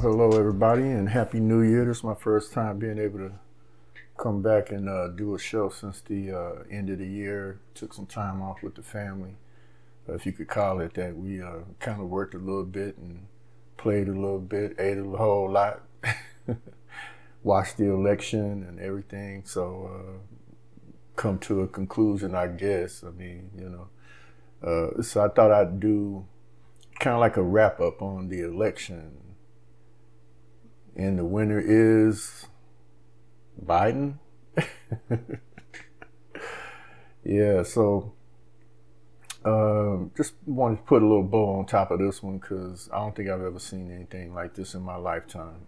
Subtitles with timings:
[0.00, 1.84] Hello everybody, and happy New Year.
[1.84, 3.32] This is my first time being able to
[4.16, 7.58] come back and uh, do a show since the uh, end of the year.
[7.74, 9.34] Took some time off with the family,
[10.08, 11.16] uh, if you could call it that.
[11.16, 13.26] We uh, kind of worked a little bit and
[13.76, 15.82] played a little bit, ate a whole lot,
[17.42, 19.42] watched the election and everything.
[19.46, 20.86] So uh,
[21.16, 23.02] come to a conclusion, I guess.
[23.02, 23.88] I mean, you know.
[24.62, 26.24] Uh, so I thought I'd do
[27.00, 29.27] kind of like a wrap up on the election.
[30.98, 32.46] And the winner is
[33.64, 34.18] Biden.
[37.24, 38.12] yeah, so
[39.44, 42.98] um, just wanted to put a little bow on top of this one because I
[42.98, 45.66] don't think I've ever seen anything like this in my lifetime.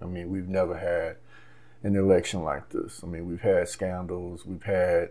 [0.00, 1.16] I mean, we've never had
[1.82, 3.00] an election like this.
[3.02, 5.10] I mean, we've had scandals, we've had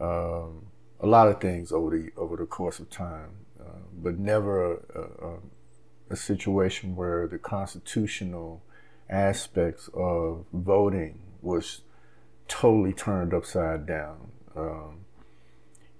[0.00, 0.66] um,
[1.00, 4.78] a lot of things over the over the course of time, uh, but never a,
[4.94, 5.34] a,
[6.10, 8.62] a, situation where the constitutional
[9.10, 11.82] aspects of voting was
[12.46, 14.30] totally turned upside down.
[14.56, 15.00] Um,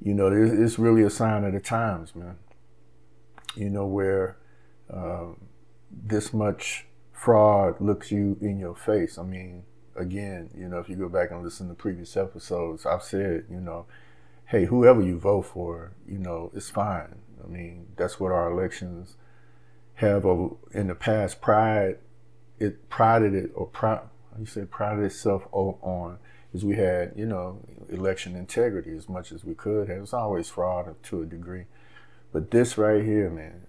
[0.00, 2.36] you know, it's really a sign of the times, man.
[3.56, 4.36] You know, where
[4.92, 5.48] um,
[5.90, 9.18] this much fraud looks you in your face.
[9.18, 9.64] I mean,
[9.96, 13.60] again, you know, if you go back and listen to previous episodes, I've said, you
[13.60, 13.86] know,
[14.46, 17.16] hey, whoever you vote for, you know, it's fine.
[17.42, 19.16] I mean, that's what our elections
[19.94, 21.40] have in the past.
[21.40, 21.98] Pride,
[22.58, 24.00] it prided it or pride,
[24.38, 26.18] you say prided itself on
[26.54, 29.90] is we had, you know, election integrity as much as we could.
[29.90, 31.64] It was always fraud to a degree,
[32.32, 33.66] but this right here, man,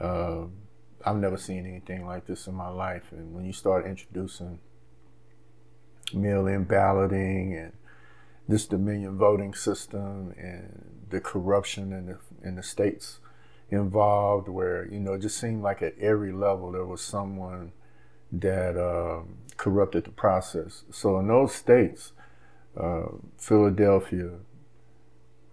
[0.00, 0.46] uh,
[1.04, 3.12] I've never seen anything like this in my life.
[3.12, 4.58] And when you start introducing
[6.12, 7.72] mail-in balloting and
[8.48, 13.18] this Dominion voting system and the corruption in the in the states
[13.70, 17.72] involved, where you know it just seemed like at every level there was someone
[18.40, 20.84] that um, corrupted the process.
[20.90, 22.12] So in those states,
[22.76, 23.06] uh,
[23.38, 24.30] Philadelphia,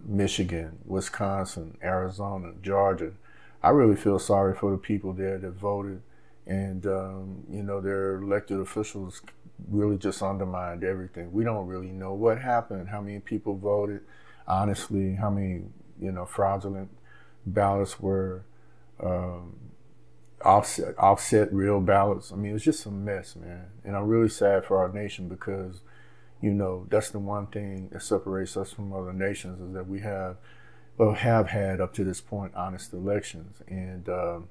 [0.04, 3.12] Michigan, Wisconsin, Arizona, Georgia,
[3.64, 6.02] I really feel sorry for the people there that voted,
[6.48, 9.22] and um, you know their elected officials
[9.70, 11.32] really just undermined everything.
[11.32, 14.02] We don't really know what happened, how many people voted,
[14.48, 15.62] honestly, how many
[16.00, 16.90] you know fraudulent
[17.46, 18.44] ballots were
[19.04, 19.56] um,
[20.46, 22.32] offset offset real ballots.
[22.32, 23.68] I mean, it was just a mess, man.
[23.84, 25.82] And I'm really sad for our nation because
[26.42, 30.00] you know that's the one thing that separates us from other nations is that we
[30.02, 30.38] have
[30.98, 34.50] well have had up to this point honest elections, and um,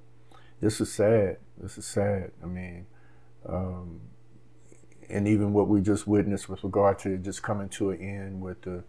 [0.60, 1.38] this is sad.
[1.56, 2.32] This is sad.
[2.42, 2.86] I mean.
[3.46, 4.02] Um,
[5.08, 8.62] and even what we just witnessed with regard to just coming to an end with
[8.62, 8.84] the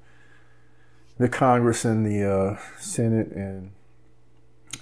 [1.17, 3.71] the Congress and the uh, Senate, and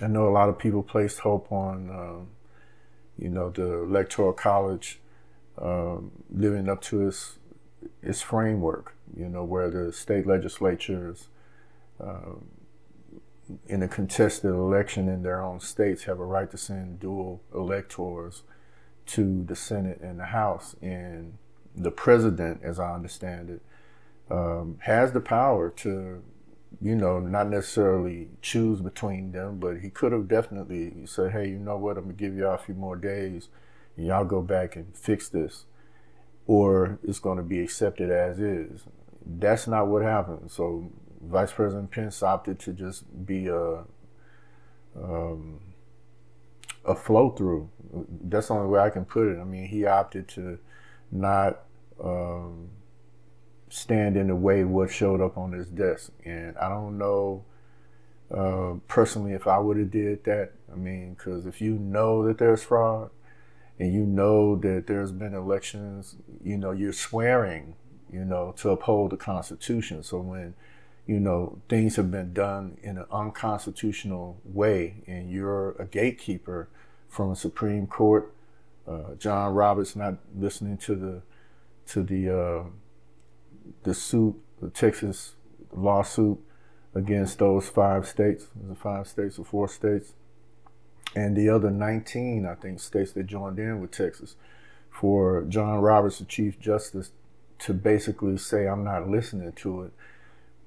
[0.02, 2.28] I know a lot of people placed hope on, um,
[3.18, 5.00] you know, the Electoral College
[5.62, 7.38] um, living up to its
[8.02, 8.96] its framework.
[9.16, 11.28] You know, where the state legislatures
[12.00, 12.36] uh,
[13.68, 18.44] in a contested election in their own states have a right to send dual electors
[19.08, 20.76] to the Senate and the House.
[20.82, 21.38] And
[21.76, 23.62] the president, as I understand it,
[24.32, 26.22] um, has the power to,
[26.81, 31.57] you know, not necessarily choose between them, but he could have definitely said, hey, you
[31.57, 33.50] know what, I'm going to give y'all a few more days
[33.97, 35.66] and y'all go back and fix this.
[36.47, 38.84] Or it's going to be accepted as is.
[39.25, 40.52] That's not what happened.
[40.52, 40.91] So
[41.22, 43.84] Vice President Pence opted to just be a,
[44.96, 45.59] um,
[46.85, 47.69] a flow through.
[48.24, 49.40] That's the only way I can put it.
[49.40, 50.59] I mean, he opted to
[51.12, 51.63] not
[52.03, 52.69] um,
[53.69, 57.46] stand in the way of what showed up on his desk, and I don't know
[58.34, 60.52] uh, personally if I would have did that.
[60.72, 63.09] I mean, because if you know that there's fraud
[63.79, 67.76] and you know that there's been elections, you know, you're swearing,
[68.11, 70.03] you know, to uphold the Constitution.
[70.03, 70.53] So when
[71.09, 76.70] you know, things have been done in an unconstitutional way, and you're a gatekeeper
[77.08, 78.32] from a Supreme Court.
[78.88, 81.22] Uh, John Roberts not listening to the
[81.88, 82.64] to the uh,
[83.84, 85.36] the suit, the Texas
[85.72, 86.40] lawsuit
[86.94, 88.48] against those five states.
[88.56, 90.14] The five states or four states,
[91.16, 94.36] and the other 19, I think, states that joined in with Texas
[94.90, 97.12] for John Roberts, the Chief Justice,
[97.60, 99.94] to basically say, "I'm not listening to it."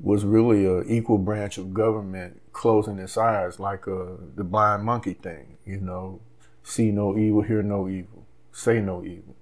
[0.03, 5.15] was really an equal branch of government closing its eyes like a, the blind monkey
[5.15, 6.21] thing, you know,
[6.65, 9.37] see no evil, hear no evil, say no evil.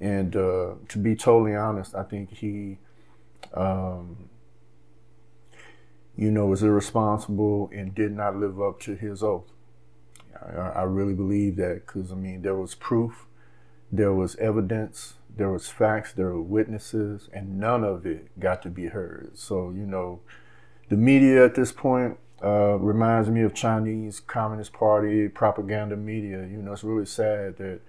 [0.00, 2.78] And uh, to be totally honest, I think he,
[3.54, 4.28] um,
[6.16, 9.50] you know, was irresponsible and did not live up to his oath.
[10.40, 13.26] I, I really believe that because I mean there was proof,
[13.90, 18.70] there was evidence, there was facts, there were witnesses, and none of it got to
[18.70, 19.32] be heard.
[19.34, 20.20] So you know,
[20.88, 26.40] the media at this point uh, reminds me of Chinese Communist Party propaganda media.
[26.40, 27.80] You know, it's really sad that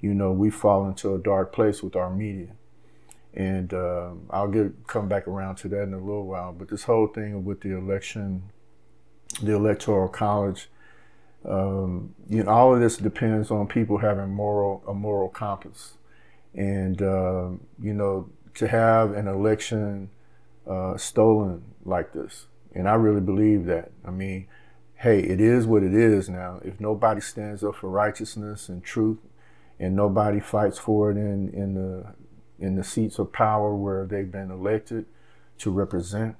[0.00, 2.48] you know we fall into a dark place with our media,
[3.34, 6.52] and uh, I'll get come back around to that in a little while.
[6.52, 8.44] But this whole thing with the election,
[9.42, 10.68] the electoral college.
[11.44, 15.94] Um, you know, all of this depends on people having moral a moral compass,
[16.54, 20.10] and uh, you know, to have an election
[20.68, 23.92] uh, stolen like this, and I really believe that.
[24.04, 24.48] I mean,
[24.96, 26.60] hey, it is what it is now.
[26.64, 29.18] If nobody stands up for righteousness and truth,
[29.78, 32.14] and nobody fights for it in, in the
[32.58, 35.06] in the seats of power where they've been elected
[35.58, 36.36] to represent,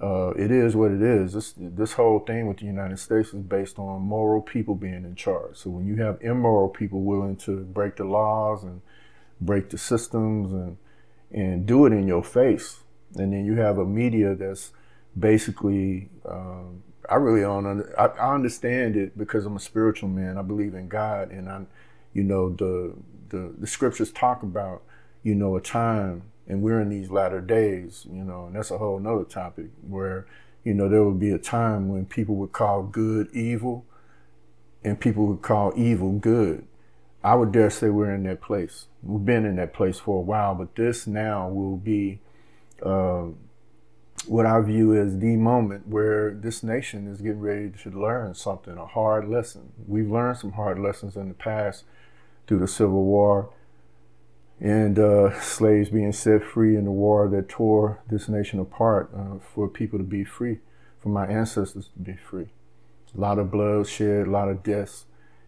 [0.00, 1.34] uh, it is what it is.
[1.34, 5.14] This this whole thing with the United States is based on moral people being in
[5.14, 5.56] charge.
[5.56, 8.80] So when you have immoral people willing to break the laws and
[9.40, 10.76] break the systems and
[11.30, 12.80] and do it in your face,
[13.16, 14.72] and then you have a media that's
[15.18, 20.38] basically um, I really don't I, I, understand it because I'm a spiritual man.
[20.38, 21.62] I believe in God, and I,
[22.12, 22.94] you know, the
[23.28, 24.82] the the scriptures talk about
[25.24, 28.78] you know a time, and we're in these latter days, you know, and that's a
[28.78, 30.26] whole nother topic where
[30.62, 33.84] you know there would be a time when people would call good evil,
[34.84, 36.64] and people would call evil good.
[37.24, 38.86] I would dare say we're in that place.
[39.02, 42.20] We've been in that place for a while, but this now will be.
[42.82, 43.38] Um,
[44.26, 48.76] what I view as the moment where this nation is getting ready to learn something,
[48.78, 49.72] a hard lesson.
[49.86, 51.84] We've learned some hard lessons in the past
[52.46, 53.50] through the Civil War
[54.60, 59.38] and uh, slaves being set free in the war that tore this nation apart uh,
[59.54, 60.58] for people to be free,
[61.00, 62.48] for my ancestors to be free.
[63.16, 65.06] A lot of blood shed, a lot of deaths,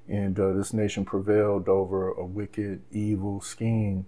[0.08, 4.06] and uh, this nation prevailed over a wicked, evil scheme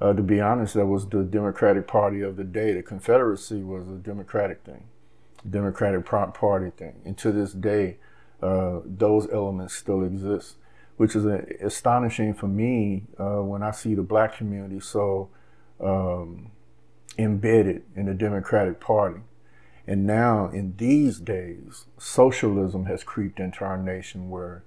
[0.00, 2.72] uh, to be honest, that was the Democratic Party of the day.
[2.74, 4.84] The Confederacy was a Democratic thing,
[5.44, 7.00] a Democratic Party thing.
[7.04, 7.96] And to this day,
[8.42, 10.56] uh, those elements still exist,
[10.96, 15.28] which is astonishing for me uh, when I see the black community so
[15.80, 16.50] um,
[17.18, 19.20] embedded in the Democratic Party.
[19.86, 24.64] And now, in these days, socialism has creeped into our nation where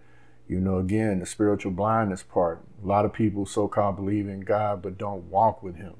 [0.49, 2.65] you know, again, the spiritual blindness part.
[2.83, 5.93] A lot of people so called believe in God but don't walk with Him.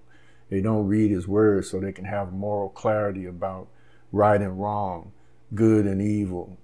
[0.50, 3.68] They don't read His Word so they can have moral clarity about
[4.12, 5.12] right and wrong,
[5.54, 6.58] good and evil.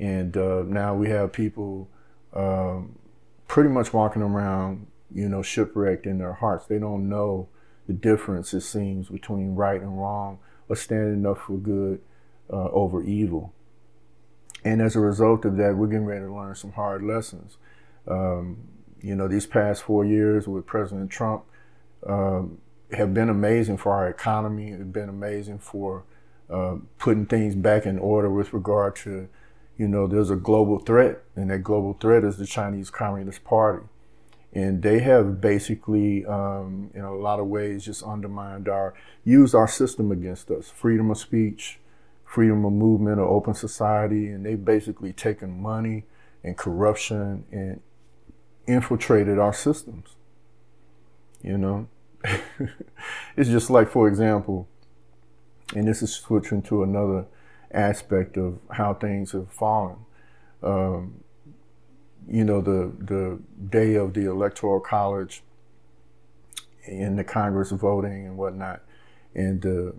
[0.00, 1.88] And uh, now we have people
[2.34, 2.97] um,
[3.48, 6.66] pretty much walking around, you know, shipwrecked in their hearts.
[6.66, 7.48] They don't know
[7.86, 12.00] the difference, it seems, between right and wrong or standing up for good
[12.52, 13.52] uh, over evil.
[14.64, 17.56] And as a result of that, we're getting ready to learn some hard lessons.
[18.06, 18.58] Um,
[19.00, 21.44] you know, these past four years with President Trump
[22.06, 22.58] um,
[22.92, 24.70] have been amazing for our economy.
[24.72, 26.04] Have been amazing for
[26.50, 29.28] uh, putting things back in order with regard to,
[29.78, 33.86] you know, there's a global threat, and that global threat is the Chinese Communist Party.
[34.52, 38.94] And they have basically, um, in a lot of ways, just undermined our,
[39.24, 40.68] used our system against us.
[40.68, 41.78] Freedom of speech,
[42.24, 46.04] freedom of movement or open society, and they've basically taken money
[46.42, 47.80] and corruption and
[48.66, 50.16] infiltrated our systems.
[51.40, 51.88] You know,
[53.36, 54.66] it's just like, for example,
[55.76, 57.26] and this is switching to another
[57.72, 59.96] aspect of how things have fallen.
[60.62, 61.22] Um,
[62.28, 63.38] you know, the the
[63.70, 65.42] day of the electoral college
[66.86, 68.82] and the Congress voting and whatnot,
[69.34, 69.94] and the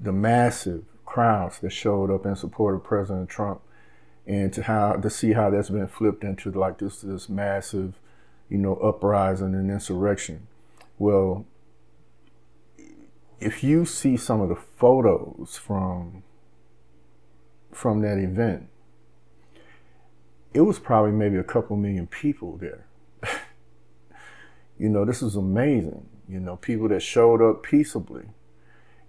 [0.00, 3.60] the massive crowds that showed up in support of President Trump,
[4.26, 7.94] and to how to see how that's been flipped into like this this massive,
[8.48, 10.46] you know, uprising and insurrection.
[10.98, 11.46] Well,
[13.40, 16.22] if you see some of the photos from
[17.72, 18.68] from that event,
[20.54, 22.86] it was probably maybe a couple million people there.
[24.78, 26.08] you know, this is amazing.
[26.28, 28.26] You know, people that showed up peaceably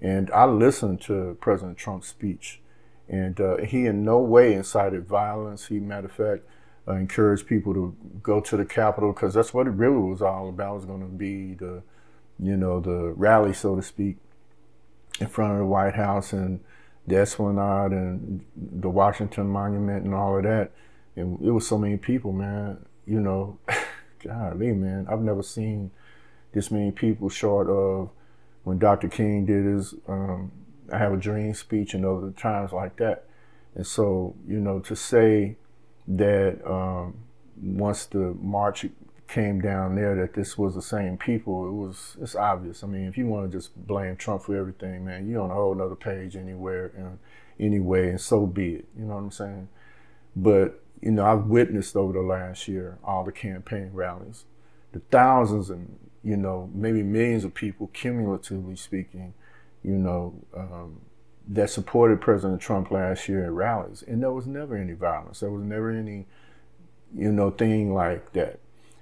[0.02, 2.62] and I listened to President Trump's speech,
[3.08, 5.68] and uh, he in no way incited violence.
[5.68, 6.44] He, matter of fact,
[6.88, 10.48] uh, encouraged people to go to the Capitol because that's what it really was all
[10.48, 10.72] about.
[10.72, 11.84] It was going to be the,
[12.40, 14.18] you know, the rally, so to speak,
[15.20, 16.62] in front of the White House and
[17.18, 20.72] Esplanade and the Washington Monument and all of that.
[21.16, 22.86] And it was so many people, man.
[23.06, 23.58] You know,
[24.24, 25.92] golly, man, I've never seen
[26.54, 28.10] this many people short of
[28.64, 29.08] when Dr.
[29.08, 30.52] King did his um,
[30.92, 33.26] I Have a Dream speech and other times like that.
[33.76, 35.56] And so, you know, to say
[36.08, 37.16] that um,
[37.62, 38.86] once the march
[39.30, 42.84] came down there that this was the same people, it was it's obvious.
[42.84, 45.54] I mean, if you want to just blame Trump for everything, man, you're on a
[45.54, 47.20] whole other page anywhere and
[47.60, 48.86] anyway, and so be it.
[48.98, 49.70] You know what I'm saying?
[50.36, 54.46] But you know, I've witnessed over the last year all the campaign rallies,
[54.92, 59.36] the thousands and you know maybe millions of people, cumulatively speaking,
[59.84, 61.02] you know, um,
[61.48, 65.40] that supported President Trump last year at rallies, and there was never any violence.
[65.40, 66.26] There was never any,
[67.16, 68.60] you know, thing like that.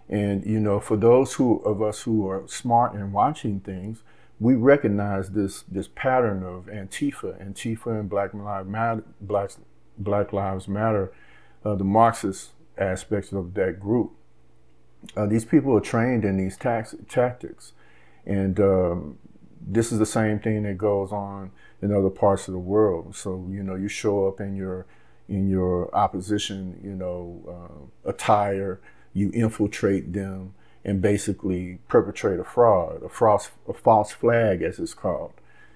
[0.10, 4.04] And you know, for those who of us who are smart and watching things,
[4.40, 9.52] we recognize this this pattern of Antifa, Antifa and Black Lives Matter, Black
[9.98, 11.12] Black Lives Matter,
[11.66, 14.14] uh, the Marxist aspects of that group.
[15.16, 17.74] Uh, these people are trained in these tax, tactics,
[18.26, 19.18] and um,
[19.60, 23.16] this is the same thing that goes on in other parts of the world.
[23.16, 24.86] So you know, you show up in your
[25.28, 28.80] in your opposition, you know, uh, attire
[29.14, 30.54] you infiltrate them
[30.86, 35.34] and basically perpetrate a fraud, a false, a false flag, as it's called.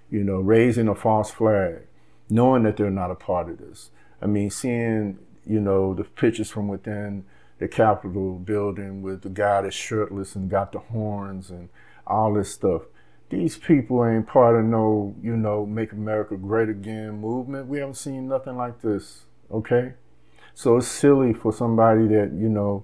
[0.09, 1.81] You know, raising a false flag,
[2.29, 3.91] knowing that they're not a part of this.
[4.21, 7.25] I mean, seeing, you know, the pictures from within
[7.59, 11.69] the Capitol building with the guy that's shirtless and got the horns and
[12.07, 12.83] all this stuff.
[13.29, 17.67] These people ain't part of no, you know, make America great again movement.
[17.67, 19.21] We haven't seen nothing like this,
[19.51, 19.93] okay?
[20.53, 22.83] So it's silly for somebody that, you know,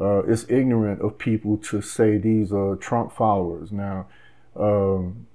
[0.00, 3.70] uh, it's ignorant of people to say these are Trump followers.
[3.70, 4.08] Now,
[4.56, 5.26] um,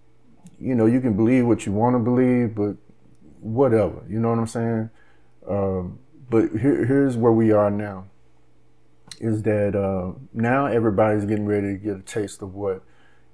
[0.60, 2.76] you know, you can believe what you want to believe, but
[3.40, 4.04] whatever.
[4.10, 4.90] You know what I'm saying?
[5.48, 6.00] Um,
[6.30, 8.06] but here, here's where we are now.
[9.20, 12.84] Is that uh, now everybody's getting ready to get a taste of what,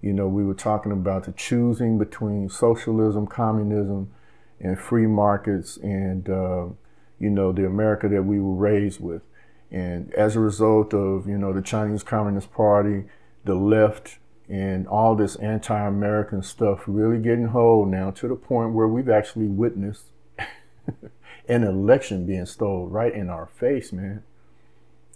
[0.02, 4.12] you know, we were talking about the choosing between socialism, communism,
[4.60, 6.66] and free markets, and uh,
[7.20, 9.22] you know the America that we were raised with.
[9.72, 13.06] And as a result of, you know, the Chinese Communist Party,
[13.44, 18.88] the left, and all this anti-American stuff really getting hold now to the point where
[18.88, 20.06] we've actually witnessed
[21.50, 24.24] an election being stolen right in our face, man.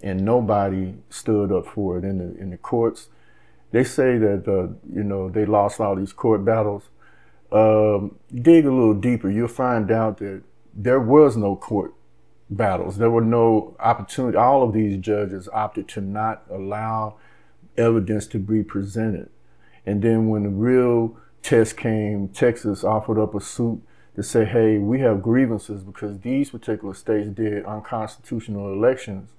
[0.02, 3.10] And nobody stood up for it in the in the courts.
[3.72, 6.84] They say that uh, you know they lost all these court battles.
[7.52, 11.94] Um, dig a little deeper, you'll find out that there was no court
[12.50, 12.98] battles.
[12.98, 14.38] There were no opportunity.
[14.38, 17.16] All of these judges opted to not allow
[17.78, 19.30] evidence to be presented.
[19.86, 23.82] And then when the real test came, Texas offered up a suit
[24.16, 29.30] to say, hey, we have grievances because these particular states did unconstitutional elections.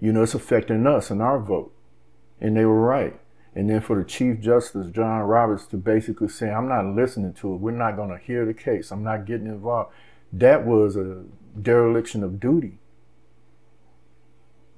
[0.00, 1.72] You know, it's affecting us and our vote.
[2.40, 3.18] And they were right.
[3.54, 7.54] And then for the Chief Justice, John Roberts, to basically say, I'm not listening to
[7.54, 7.56] it.
[7.56, 8.92] We're not going to hear the case.
[8.92, 9.92] I'm not getting involved.
[10.32, 11.24] That was a
[11.62, 12.78] dereliction of duty.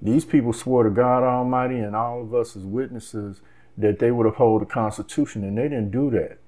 [0.02, 3.40] These people swore to God Almighty and all of us as witnesses
[3.76, 6.38] that they would uphold the Constitution, and they didn't do that.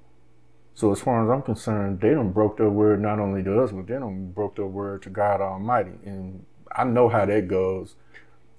[0.74, 3.72] So as far as I'm concerned, they don't broke their word not only to us,
[3.72, 5.92] but they don't broke their word to God Almighty.
[6.04, 7.94] And I know how that goes.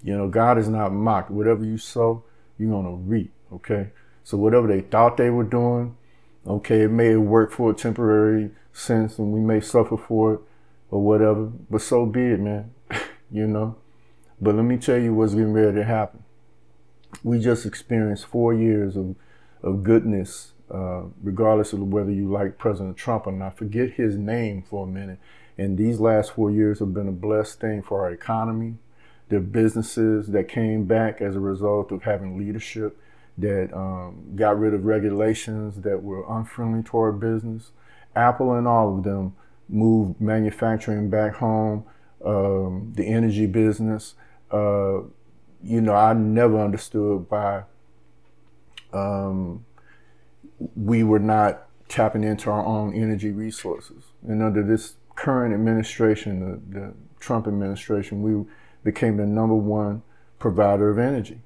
[0.04, 1.32] You know, God is not mocked.
[1.32, 2.24] Whatever you sow,
[2.60, 3.32] you're gonna reap.
[3.52, 3.90] Okay.
[4.24, 5.98] So whatever they thought they were doing,
[6.46, 10.40] okay, it may worked for a temporary sense, and we may suffer for it
[10.94, 11.46] or whatever.
[11.72, 12.72] But so be it, man.
[13.32, 13.78] you know.
[14.40, 16.24] But let me tell you what's getting ready to happen.
[17.24, 19.16] We just experienced four years of,
[19.64, 23.58] of goodness, uh, regardless of whether you like President Trump or not.
[23.58, 25.18] Forget his name for a minute.
[25.58, 28.76] And these last four years have been a blessed thing for our economy.
[29.30, 33.00] The businesses that came back as a result of having leadership
[33.40, 37.72] that um, got rid of regulations that were unfriendly toward business.
[38.16, 39.34] Apple and all of them
[39.74, 41.84] moved manufacturing back home,
[42.24, 44.14] um, the energy business.
[44.52, 45.02] Uh,
[45.64, 47.64] you know, I never understood why
[48.94, 49.66] um,
[50.76, 54.04] we were not tapping into our own energy resources.
[54.26, 56.40] And under this current administration,
[56.72, 58.46] the, the Trump administration, we
[58.84, 60.04] became the number one
[60.38, 61.42] provider of energy.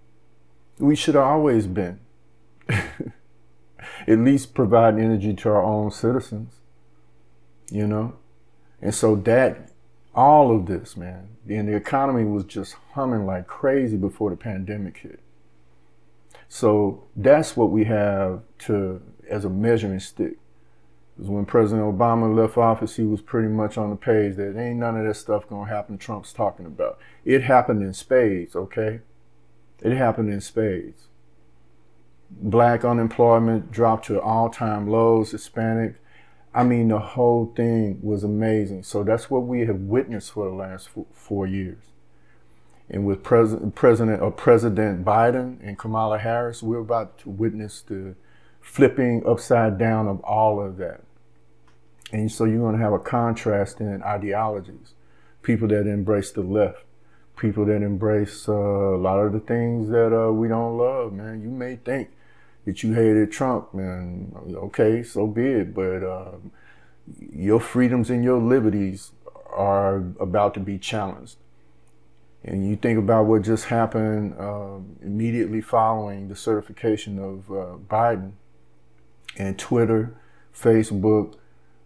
[0.79, 2.00] We should have always been.
[2.69, 6.57] At least provide energy to our own citizens
[7.71, 8.15] you know?
[8.81, 9.71] And so that,
[10.13, 14.97] all of this, man, and the economy was just humming like crazy before the pandemic
[14.97, 15.19] hit.
[16.50, 20.38] So that's what we have to, as a measuring stick.
[21.15, 24.79] Because when President Obama left office, he was pretty much on the page that ain't
[24.79, 27.00] none of that stuff gonna happen Trump's talking about.
[27.25, 29.00] It happened in spades, okay?
[29.81, 31.07] It happened in spades.
[32.29, 35.95] Black unemployment dropped to all time lows, Hispanic
[36.58, 38.82] I mean, the whole thing was amazing.
[38.82, 41.84] So that's what we have witnessed for the last four years.
[42.90, 48.16] And with President President or President Biden and Kamala Harris, we're about to witness the
[48.60, 51.02] flipping upside down of all of that.
[52.12, 54.96] And so you're going to have a contrast in ideologies.
[55.44, 56.86] People that embrace the left,
[57.38, 61.40] people that embrace uh, a lot of the things that uh, we don't love, man.
[61.40, 62.10] You may think
[62.67, 64.33] that you hated Trump, man.
[64.53, 65.74] Okay, so be it.
[65.74, 66.33] But uh,
[67.31, 69.12] your freedoms and your liberties
[69.50, 71.38] are about to be challenged.
[72.43, 78.33] And you think about what just happened uh, immediately following the certification of uh, Biden
[79.38, 80.15] and Twitter,
[80.53, 81.36] Facebook,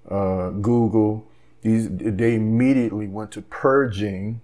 [0.10, 1.28] uh, Google.
[1.62, 4.42] These they immediately went to purging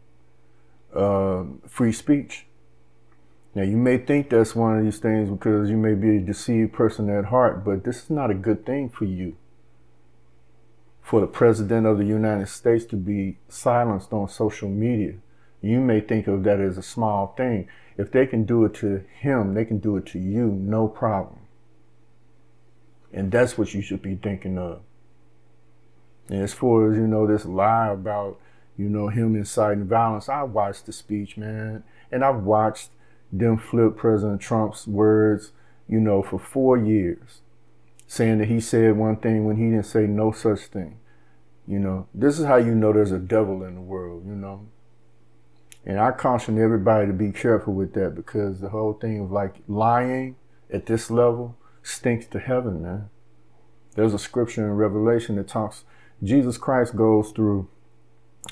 [0.95, 2.45] uh, free speech.
[3.57, 6.73] Now you may think that's one of these things because you may be a deceived
[6.73, 9.35] person at heart, but this is not a good thing for you.
[11.01, 15.15] For the president of the United States to be silenced on social media
[15.61, 17.67] you may think of that as a small thing.
[17.97, 21.39] If they can do it to him, they can do it to you, no problem.
[23.11, 24.81] And that's what you should be thinking of.
[26.29, 28.39] And as far as, you know, this lie about,
[28.77, 31.83] you know, him inciting violence, I watched the speech, man.
[32.11, 32.89] And I've watched
[33.31, 35.51] them flip President Trump's words,
[35.87, 37.41] you know, for four years,
[38.07, 40.99] saying that he said one thing when he didn't say no such thing.
[41.67, 44.67] You know, this is how you know there's a devil in the world, you know.
[45.85, 49.55] And I caution everybody to be careful with that because the whole thing of like
[49.67, 50.35] lying
[50.71, 53.09] at this level stinks to heaven, man.
[53.95, 55.83] There's a scripture in Revelation that talks,
[56.23, 57.67] Jesus Christ goes through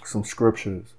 [0.04, 0.96] some scriptures.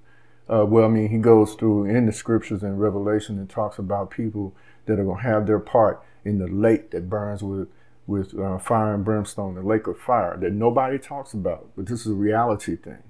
[0.49, 4.11] Uh, well, I mean, he goes through in the scriptures in Revelation and talks about
[4.11, 4.55] people
[4.87, 7.69] that are going to have their part in the lake that burns with
[8.07, 12.03] with uh, fire and brimstone, the lake of fire that nobody talks about, but this
[12.03, 13.03] is a reality thing.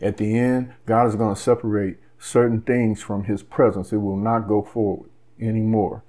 [0.00, 3.92] At the end, God is going to separate certain things from his presence.
[3.92, 6.02] It will not go forward anymore.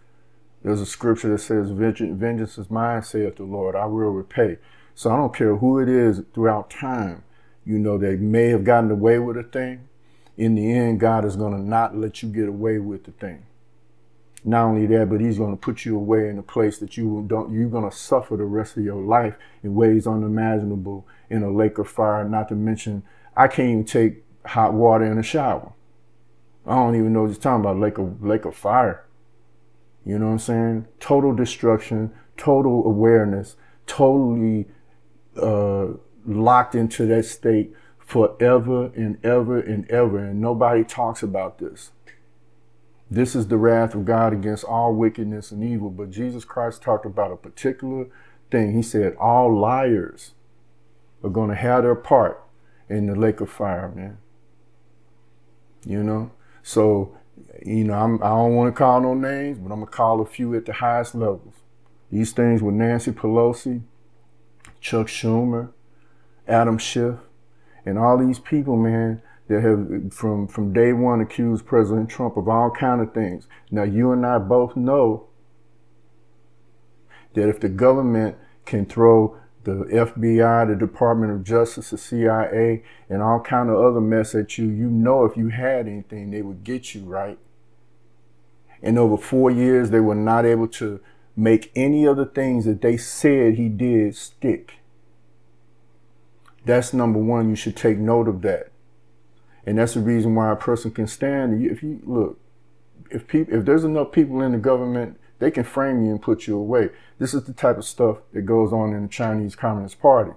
[0.64, 4.58] There's a scripture that says, Vengeance is mine, saith the Lord, I will repay.
[4.96, 7.24] So I don't care who it is throughout time,
[7.66, 9.90] you know, they may have gotten away with a thing.
[10.38, 13.46] In the end, God is going to not let you get away with the thing.
[14.44, 17.24] Not only that, but He's going to put you away in a place that you
[17.28, 21.50] don't, you're going to suffer the rest of your life in ways unimaginable in a
[21.50, 22.28] lake of fire.
[22.28, 23.04] Not to mention,
[23.36, 25.74] I can't even take hot water in a shower.
[26.68, 29.06] I don't even know what you're talking about, lake of lake of fire.
[30.04, 30.88] You know what I'm saying?
[31.00, 33.56] Total destruction, total awareness,
[33.88, 34.68] totally
[35.42, 35.88] uh,
[36.26, 37.74] locked into that state
[38.06, 40.20] forever and ever and ever.
[40.20, 41.92] And nobody talks about this.
[43.10, 45.90] This is the wrath of God against all wickedness and evil.
[45.90, 48.08] But Jesus Christ talked about a particular
[48.52, 48.74] thing.
[48.74, 50.34] He said, all liars
[51.24, 52.44] are going to have their part
[52.90, 54.18] in the lake of fire, man.
[55.86, 56.32] You know?
[56.64, 57.16] So,
[57.64, 59.92] you know, I'm, I do not want to call no names, but I'm going to
[59.92, 61.54] call a few at the highest levels.
[62.12, 63.82] These things with Nancy Pelosi,
[64.80, 65.72] Chuck Schumer,
[66.48, 67.16] Adam Schiff,
[67.86, 72.48] and all these people, man, that have from, from day one accused President Trump of
[72.48, 73.48] all kind of things.
[73.70, 75.28] Now, you and I both know
[77.36, 83.22] that if the government can throw the FBI, the Department of Justice, the CIA, and
[83.22, 86.64] all kind of other mess at you, you know if you had anything, they would
[86.64, 87.38] get you, right?
[88.82, 91.00] And over four years, they were not able to
[91.36, 94.76] make any of the things that they said he did stick.
[96.66, 97.50] That's number one.
[97.50, 98.72] You should take note of that.
[99.66, 101.66] And that's the reason why a person can stand.
[101.66, 102.40] If you look,
[103.10, 106.48] if people, if there's enough people in the government they can frame you and put
[106.48, 106.90] you away.
[107.20, 110.32] This is the type of stuff that goes on in the Chinese Communist Party.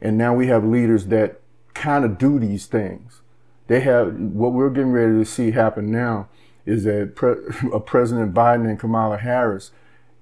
[0.00, 1.40] And now we have leaders that
[1.74, 3.22] kind of do these things.
[3.66, 6.28] They have what we're getting ready to see happen now
[6.66, 7.36] is that Pre-
[7.86, 9.70] President Biden and Kamala Harris,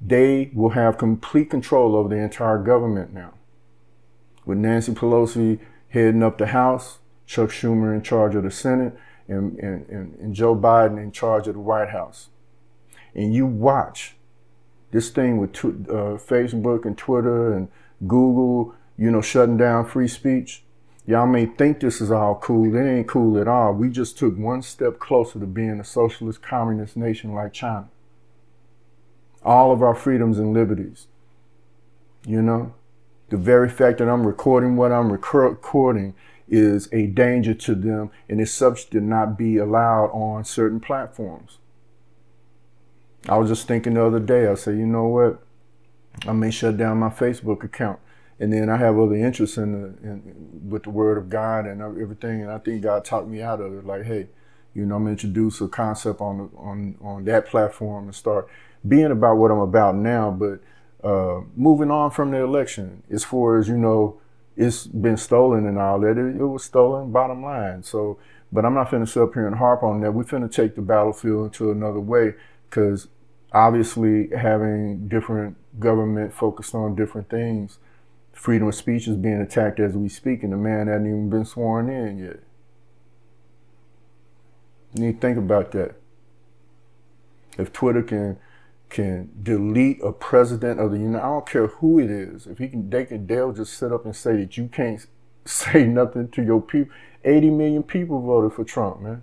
[0.00, 3.34] they will have complete control over the entire government now.
[4.44, 8.94] With Nancy Pelosi heading up the House, Chuck Schumer in charge of the Senate,
[9.26, 12.28] and, and, and Joe Biden in charge of the White House
[13.14, 14.16] and you watch
[14.90, 17.68] this thing with tw- uh, Facebook and Twitter and
[18.06, 20.62] Google, you know, shutting down free speech.
[21.06, 22.74] Y'all may think this is all cool.
[22.74, 23.74] It ain't cool at all.
[23.74, 27.88] We just took one step closer to being a socialist communist nation like China.
[29.42, 31.06] All of our freedoms and liberties.
[32.26, 32.74] You know,
[33.30, 36.14] the very fact that I'm recording what I'm recording
[36.48, 41.58] is a danger to them and is subject to not be allowed on certain platforms.
[43.28, 45.42] I was just thinking the other day, I said, you know what?
[46.26, 47.98] I may shut down my Facebook account
[48.40, 51.80] and then I have other interests in, the, in with the Word of God and
[51.80, 52.42] everything.
[52.42, 53.86] And I think God talked me out of it.
[53.86, 54.28] Like, hey,
[54.74, 58.48] you know, I'm introduce a concept on on on that platform and start
[58.86, 60.30] being about what I'm about now.
[60.32, 60.60] But
[61.04, 64.20] uh, moving on from the election, as far as you know,
[64.56, 66.16] it's been stolen and all that.
[66.18, 67.12] It, it was stolen.
[67.12, 67.82] Bottom line.
[67.82, 68.18] So,
[68.52, 70.12] but I'm not finna sit up here and harp on that.
[70.12, 72.34] We're finna take the battlefield into another way
[72.70, 73.08] because
[73.52, 77.78] obviously having different government focused on different things
[78.34, 81.44] freedom of speech is being attacked as we speak, and the man hasn't even been
[81.44, 82.40] sworn in yet.
[84.94, 85.94] You need to think about that.
[87.56, 88.36] If Twitter can
[88.88, 92.46] can delete a president of the United, I don't care who it is.
[92.46, 93.26] If he can, they can.
[93.26, 95.04] They'll just sit up and say that you can't
[95.44, 96.94] say nothing to your people.
[97.24, 99.22] 80 million people voted for Trump, man.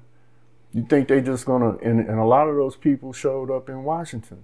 [0.74, 1.78] You think they just gonna?
[1.78, 4.44] And, and a lot of those people showed up in Washington.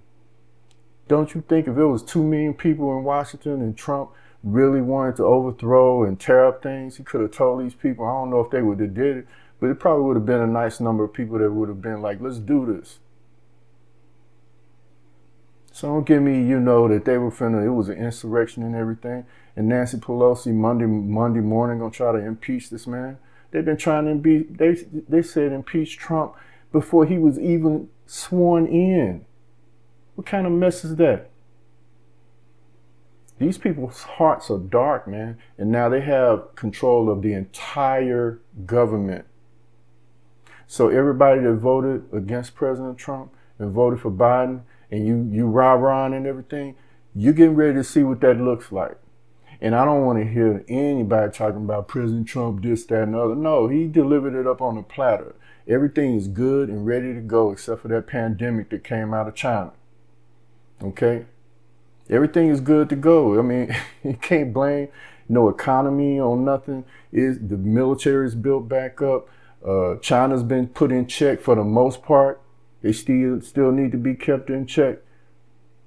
[1.08, 4.10] Don't you think if it was two million people in Washington and Trump
[4.44, 8.04] really wanted to overthrow and tear up things, he could have told these people.
[8.04, 9.26] I don't know if they would have did it,
[9.58, 12.02] but it probably would have been a nice number of people that would have been
[12.02, 12.98] like, "Let's do this."
[15.78, 17.64] So don't give me, you know, that they were finna.
[17.64, 19.24] It was an insurrection and everything.
[19.54, 23.16] And Nancy Pelosi Monday Monday morning gonna try to impeach this man.
[23.52, 24.48] They've been trying to impeach.
[24.50, 24.74] They
[25.08, 26.34] they said impeach Trump
[26.72, 29.24] before he was even sworn in.
[30.16, 31.30] What kind of mess is that?
[33.38, 35.38] These people's hearts are dark, man.
[35.58, 39.26] And now they have control of the entire government.
[40.66, 45.72] So everybody that voted against President Trump and voted for Biden and you you rah
[45.72, 46.76] rah and everything,
[47.14, 48.96] you're getting ready to see what that looks like.
[49.60, 53.34] And I don't want to hear anybody talking about President Trump, this, that, and other.
[53.34, 55.34] No, he delivered it up on a platter.
[55.66, 59.34] Everything is good and ready to go except for that pandemic that came out of
[59.34, 59.72] China.
[60.82, 61.26] Okay?
[62.08, 63.38] Everything is good to go.
[63.38, 64.88] I mean, you can't blame
[65.28, 66.84] no economy on nothing.
[67.12, 69.28] Is the military is built back up.
[69.66, 72.40] Uh, China's been put in check for the most part.
[72.82, 74.98] They still still need to be kept in check.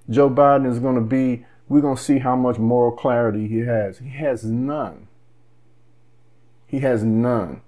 [0.10, 1.46] Joe Biden is going to be.
[1.70, 4.00] We're going to see how much moral clarity he has.
[4.00, 5.08] He has none.
[6.68, 7.62] He has none.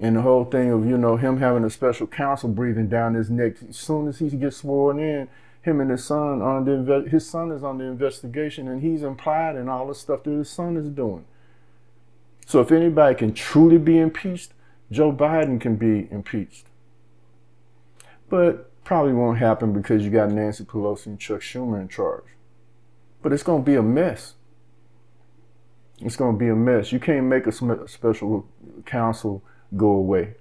[0.00, 3.30] And the whole thing of you know him having a special counsel breathing down his
[3.30, 3.54] neck.
[3.68, 5.28] As soon as he gets sworn in,
[5.62, 9.54] him and his son on the his son is on the investigation, and he's implied
[9.54, 11.24] in all the stuff that his son is doing.
[12.46, 14.52] So if anybody can truly be impeached,
[14.90, 16.66] Joe Biden can be impeached.
[18.32, 22.24] But probably won't happen because you got Nancy Pelosi and Chuck Schumer in charge.
[23.20, 24.36] But it's going to be a mess.
[26.00, 26.92] It's going to be a mess.
[26.92, 28.48] You can't make a special
[28.86, 29.42] counsel
[29.76, 30.36] go away.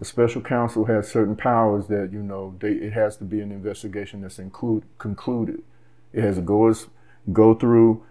[0.00, 3.52] The special counsel has certain powers that you know they, it has to be an
[3.52, 5.62] investigation that's include, concluded.
[6.12, 6.74] It has to go
[7.32, 8.02] go through,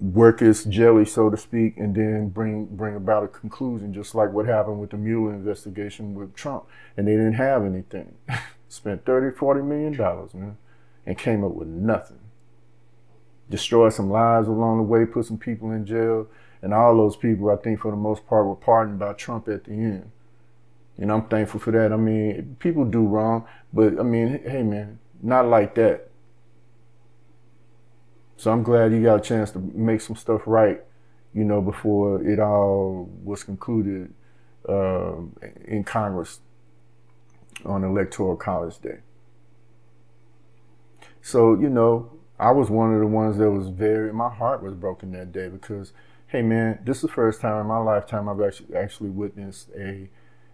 [0.00, 3.92] work its jelly, so to speak, and then bring bring about a conclusion.
[3.92, 6.64] Just like what happened with the Mueller investigation with Trump,
[6.96, 8.14] and they didn't have anything.
[8.68, 10.56] Spent 30, 40 million dollars, man,
[11.06, 12.20] and came up with nothing.
[13.48, 16.28] Destroyed some lives along the way, put some people in jail,
[16.62, 19.64] and all those people, I think, for the most part, were pardoned by Trump at
[19.64, 20.12] the end.
[20.98, 21.92] And I'm thankful for that.
[21.92, 26.09] I mean, people do wrong, but I mean, hey man, not like that.
[28.40, 30.80] So I'm glad you got a chance to make some stuff right,
[31.34, 34.14] you know, before it all was concluded
[34.66, 35.16] uh,
[35.66, 36.40] in Congress
[37.66, 39.00] on Electoral College Day.
[41.20, 44.72] So, you know, I was one of the ones that was very, my heart was
[44.72, 45.92] broken that day because,
[46.28, 50.08] hey man, this is the first time in my lifetime I've actually, actually witnessed a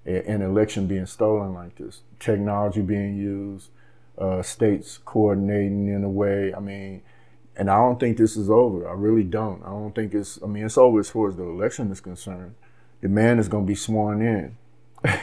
[0.04, 3.70] an election being stolen like this, technology being used,
[4.18, 6.52] uh, states coordinating in a way.
[6.52, 7.02] I mean,
[7.56, 8.88] and I don't think this is over.
[8.88, 9.62] I really don't.
[9.62, 10.38] I don't think it's.
[10.42, 12.54] I mean, it's over as far as the election is concerned.
[13.00, 14.56] The man is going to be sworn in.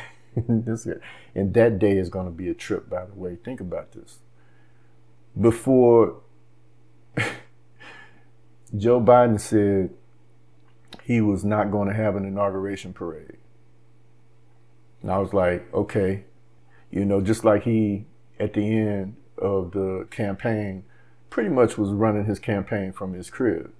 [0.65, 0.87] this,
[1.35, 2.89] and that day is going to be a trip.
[2.89, 4.19] By the way, think about this.
[5.39, 6.21] Before
[8.77, 9.91] Joe Biden said
[11.03, 13.37] he was not going to have an inauguration parade.
[15.01, 16.23] And I was like, okay,
[16.89, 18.05] you know, just like he
[18.39, 20.85] at the end of the campaign
[21.33, 23.73] pretty much was running his campaign from his crib.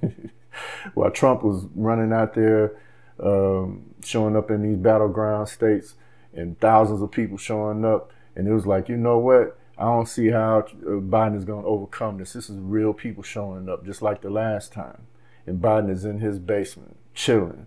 [0.94, 2.78] While Trump was running out there,
[3.22, 5.96] um, showing up in these battleground states
[6.32, 8.10] and thousands of people showing up.
[8.34, 9.58] And it was like, you know what?
[9.76, 12.32] I don't see how uh, Biden is going to overcome this.
[12.32, 15.02] This is real people showing up, just like the last time.
[15.46, 17.66] And Biden is in his basement, chilling,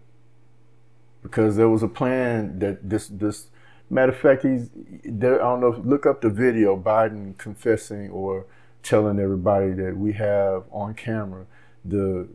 [1.22, 3.50] because there was a plan that this this
[3.88, 4.72] matter of fact he's
[5.04, 5.36] there.
[5.36, 5.80] I don't know.
[5.86, 8.48] Look up the video Biden confessing or
[8.84, 11.46] telling everybody that we have on camera
[11.84, 12.28] the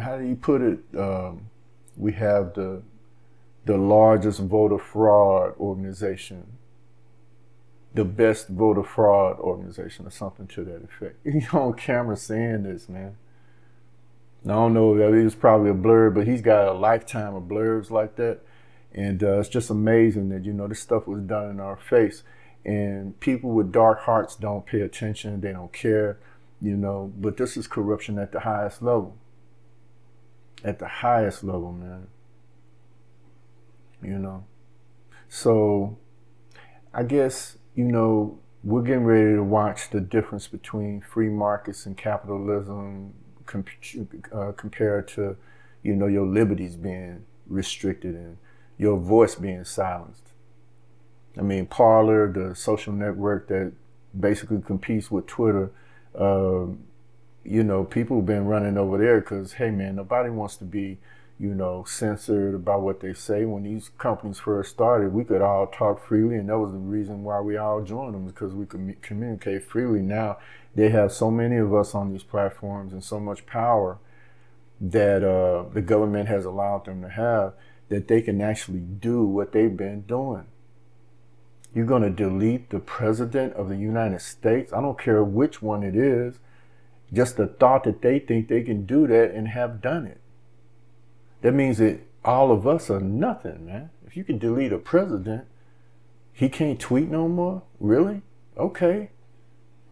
[0.00, 0.78] how do you put it?
[0.96, 1.48] Um,
[1.96, 2.82] we have the
[3.64, 6.58] the largest voter fraud organization,
[7.94, 11.16] the best voter fraud organization, or something to that effect.
[11.24, 13.16] He's on camera saying this, man.
[14.46, 17.90] I don't know, it was probably a blur, but he's got a lifetime of blurbs
[17.90, 18.40] like that.
[18.90, 22.22] And uh, it's just amazing that, you know, this stuff was done in our face.
[22.64, 26.18] And people with dark hearts don't pay attention, they don't care,
[26.60, 29.16] you know, but this is corruption at the highest level.
[30.62, 32.08] At the highest level, man
[34.02, 34.44] you know.
[35.28, 35.98] So
[36.92, 41.96] I guess, you know, we're getting ready to watch the difference between free markets and
[41.96, 43.14] capitalism
[44.32, 45.36] uh, compared to,
[45.82, 48.36] you know, your liberties being restricted and
[48.76, 50.29] your voice being silenced.
[51.38, 53.72] I mean, Parler, the social network that
[54.18, 55.70] basically competes with Twitter,
[56.18, 56.66] uh,
[57.44, 60.98] you know, people have been running over there because, hey, man, nobody wants to be
[61.40, 63.46] you know, censored about what they say.
[63.46, 67.24] When these companies first started, we could all talk freely, and that was the reason
[67.24, 70.00] why we all joined them because we could communicate freely.
[70.00, 70.36] Now
[70.74, 73.96] they have so many of us on these platforms and so much power
[74.82, 77.54] that uh, the government has allowed them to have
[77.88, 80.44] that they can actually do what they've been doing.
[81.74, 84.72] You're going to delete the president of the United States.
[84.72, 86.38] I don't care which one it is.
[87.12, 90.20] Just the thought that they think they can do that and have done it
[91.42, 93.90] that means that all of us are nothing, man.
[94.06, 95.46] If you can delete a president,
[96.32, 97.62] he can't tweet no more?
[97.78, 98.22] Really?
[98.56, 99.10] Okay.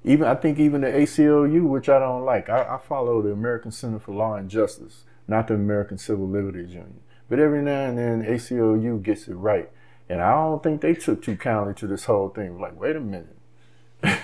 [0.05, 3.71] Even I think even the ACLU, which I don't like, I, I follow the American
[3.71, 7.01] Center for Law and Justice, not the American Civil Liberties Union.
[7.29, 9.71] But every now and then ACLU gets it right.
[10.09, 12.61] And I don't think they took too kindly to this whole thing.
[12.61, 13.37] Like, wait a minute.
[14.03, 14.21] I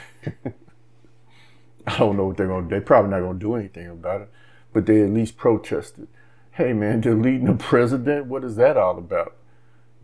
[1.99, 2.71] don't know what they're gonna do.
[2.71, 4.31] They're probably not gonna do anything about it.
[4.73, 6.09] But they at least protested
[6.55, 9.35] hey man, deleting the president, what is that all about?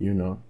[0.01, 0.43] You know?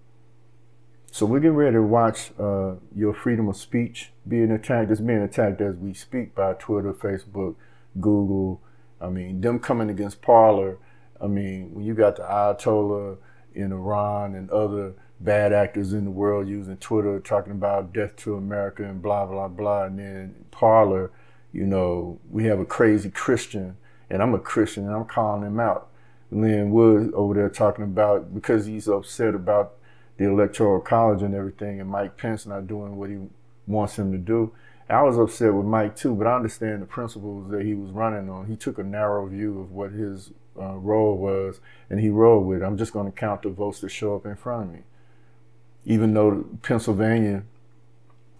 [1.12, 4.90] So we're getting ready to watch uh, your freedom of speech being attacked.
[4.90, 7.56] It's being attacked as we speak by Twitter, Facebook,
[8.00, 8.62] Google.
[9.00, 10.78] I mean, them coming against Parler.
[11.20, 13.18] I mean, when you got the Ayatollah
[13.54, 18.36] in Iran and other bad actors in the world using Twitter talking about death to
[18.36, 19.84] America and blah, blah, blah.
[19.84, 21.10] And then Parler,
[21.52, 23.76] you know, we have a crazy Christian,
[24.08, 25.88] and I'm a Christian, and I'm calling him out.
[26.30, 29.74] Lin Wood over there talking about because he's upset about
[30.16, 33.18] the electoral college and everything, and Mike Pence not doing what he
[33.66, 34.52] wants him to do.
[34.88, 38.28] I was upset with Mike too, but I understand the principles that he was running
[38.28, 38.46] on.
[38.46, 42.62] He took a narrow view of what his uh, role was, and he rolled with
[42.62, 42.64] it.
[42.64, 44.82] I'm just going to count the votes that show up in front of me.
[45.84, 47.44] Even though Pennsylvania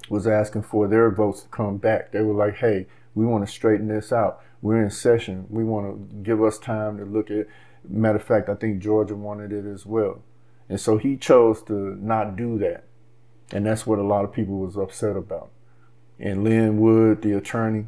[0.08, 3.52] was asking for their votes to come back, they were like, hey, we want to
[3.52, 4.42] straighten this out.
[4.62, 5.46] We're in session.
[5.48, 7.46] We want to give us time to look at
[7.88, 10.22] Matter of fact, I think Georgia wanted it as well.
[10.68, 12.84] And so he chose to not do that.
[13.52, 15.50] And that's what a lot of people was upset about.
[16.18, 17.86] And Lin Wood, the attorney,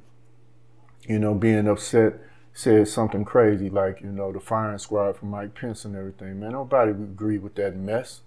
[1.07, 2.15] you know, being upset,
[2.55, 6.41] said something crazy like, you know, the firing squad for Mike Pence and everything.
[6.41, 8.23] Man, nobody would agree with that mess.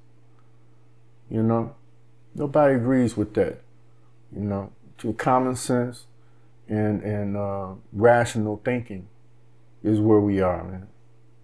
[1.30, 1.76] You know,
[2.34, 3.62] nobody agrees with that.
[4.36, 6.06] You know, to common sense
[6.68, 9.08] and and uh, rational thinking
[9.84, 10.88] is where we are, man.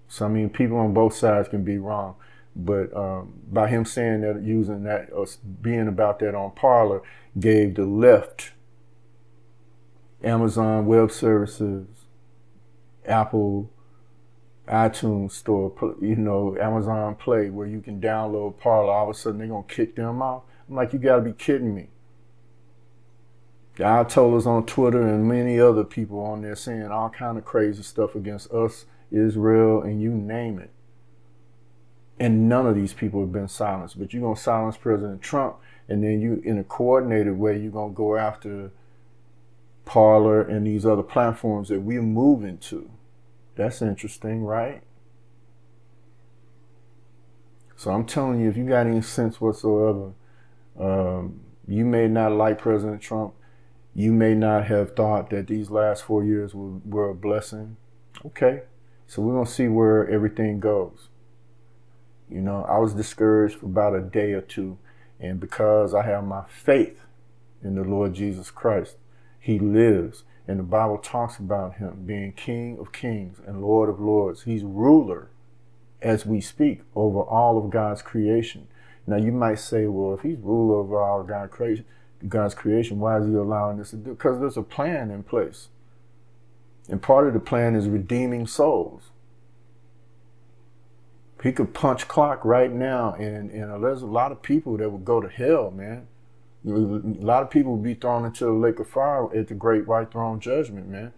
[0.07, 2.15] So I mean, people on both sides can be wrong,
[2.55, 5.25] but um, by him saying that, using that, or
[5.61, 7.01] being about that on Parler,
[7.39, 8.51] gave the left,
[10.23, 11.87] Amazon Web Services,
[13.05, 13.69] Apple,
[14.71, 18.91] iTunes Store, you know, Amazon Play, where you can download Parler.
[18.91, 20.45] All of a sudden, they're gonna kick them out.
[20.69, 21.87] I'm like, you gotta be kidding me.
[23.75, 27.83] The Ayatollahs on Twitter and many other people on there saying all kind of crazy
[27.83, 30.71] stuff against us Israel, and you name it.
[32.19, 33.99] And none of these people have been silenced.
[33.99, 35.57] But you're going to silence President Trump,
[35.89, 38.71] and then you, in a coordinated way, you're going to go after
[39.85, 42.89] Parler and these other platforms that we're moving to.
[43.55, 44.81] That's interesting, right?
[47.75, 50.13] So I'm telling you, if you got any sense whatsoever,
[50.79, 53.33] um, you may not like President Trump.
[53.93, 57.77] You may not have thought that these last four years were, were a blessing.
[58.25, 58.61] Okay,
[59.07, 61.09] so we're going to see where everything goes.
[62.29, 64.77] You know, I was discouraged for about a day or two.
[65.19, 67.01] And because I have my faith
[67.63, 68.97] in the Lord Jesus Christ,
[69.39, 70.23] He lives.
[70.47, 74.43] And the Bible talks about Him being King of kings and Lord of lords.
[74.43, 75.29] He's ruler
[76.01, 78.67] as we speak over all of God's creation.
[79.07, 81.85] Now, you might say, well, if He's ruler over all God's creation,
[82.27, 82.99] God's creation.
[82.99, 84.11] Why is He allowing this to do?
[84.11, 85.69] Because there's a plan in place,
[86.89, 89.11] and part of the plan is redeeming souls.
[91.43, 95.05] He could punch clock right now, and, and there's a lot of people that would
[95.05, 96.07] go to hell, man.
[96.65, 99.87] A lot of people will be thrown into the lake of fire at the great
[99.87, 101.13] white throne judgment, man.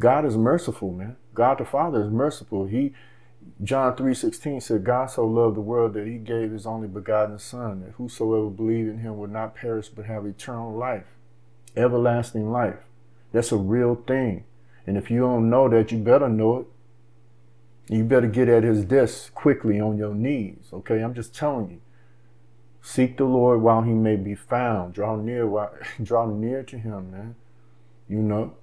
[0.00, 1.16] God is merciful, man.
[1.34, 2.66] God the Father is merciful.
[2.66, 2.94] He
[3.62, 7.80] John 3.16 said, God so loved the world that he gave his only begotten Son,
[7.80, 11.06] that whosoever believed in him would not perish but have eternal life,
[11.76, 12.78] everlasting life.
[13.32, 14.44] That's a real thing.
[14.86, 16.66] And if you don't know that, you better know it.
[17.94, 20.68] You better get at his desk quickly on your knees.
[20.72, 21.80] Okay, I'm just telling you.
[22.88, 24.94] Seek the Lord while he may be found.
[24.94, 27.34] Draw near while, draw near to him, man.
[28.08, 28.54] You know.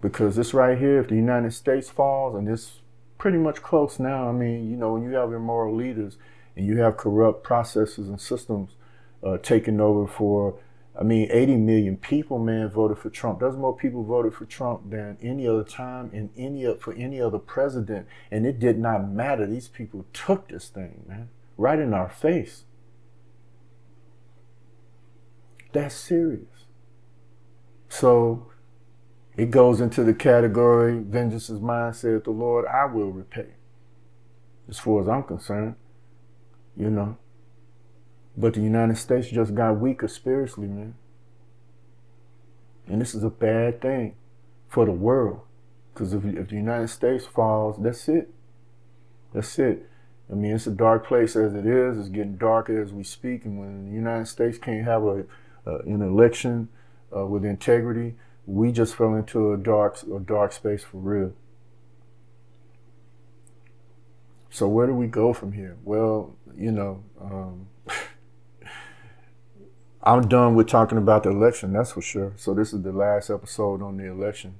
[0.00, 2.80] Because this right here, if the United States falls, and it's
[3.18, 4.28] pretty much close now.
[4.28, 6.16] I mean, you know, when you have immoral leaders
[6.56, 8.70] and you have corrupt processes and systems
[9.22, 10.58] uh, taking over for
[10.98, 13.38] I mean, 80 million people, man, voted for Trump.
[13.38, 17.38] There's more people voted for Trump than any other time in any for any other
[17.38, 19.46] president, and it did not matter.
[19.46, 22.64] These people took this thing, man, right in our face.
[25.72, 26.66] That's serious.
[27.88, 28.50] So
[29.36, 33.54] it goes into the category, vengeance is mine, saith the Lord, I will repay.
[34.68, 35.74] As far as I'm concerned,
[36.76, 37.16] you know.
[38.36, 40.94] But the United States just got weaker spiritually, man.
[42.86, 44.16] And this is a bad thing
[44.68, 45.40] for the world.
[45.92, 48.30] Because if, if the United States falls, that's it.
[49.32, 49.86] That's it.
[50.30, 51.98] I mean, it's a dark place as it is.
[51.98, 53.44] It's getting darker as we speak.
[53.44, 55.24] And when the United States can't have a,
[55.66, 56.68] uh, an election
[57.14, 58.14] uh, with integrity,
[58.46, 61.32] we just fell into a dark, a dark space for real.
[64.50, 65.76] So where do we go from here?
[65.84, 67.68] Well, you know, um,
[70.02, 72.32] I'm done with talking about the election, that's for sure.
[72.36, 74.56] So this is the last episode on the election.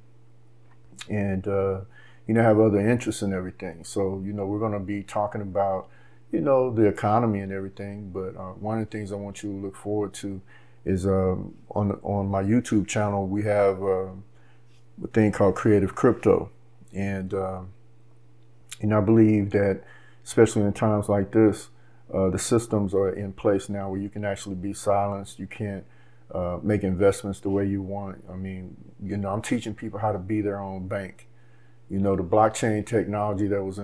[1.09, 1.81] And, uh,
[2.27, 3.83] you know, have other interests and everything.
[3.83, 5.89] So, you know, we're going to be talking about,
[6.31, 8.11] you know, the economy and everything.
[8.11, 10.41] But uh, one of the things I want you to look forward to
[10.85, 14.07] is um, on, on my YouTube channel, we have uh,
[15.03, 16.51] a thing called Creative Crypto.
[16.93, 17.71] And, um,
[18.81, 19.83] and I believe that,
[20.25, 21.69] especially in times like this,
[22.13, 25.39] uh, the systems are in place now where you can actually be silenced.
[25.39, 25.85] You can't
[26.35, 28.25] uh, make investments the way you want.
[28.31, 31.29] I mean, you know, I'm teaching people how to be their own bank.
[31.89, 33.81] You know, the blockchain technology that was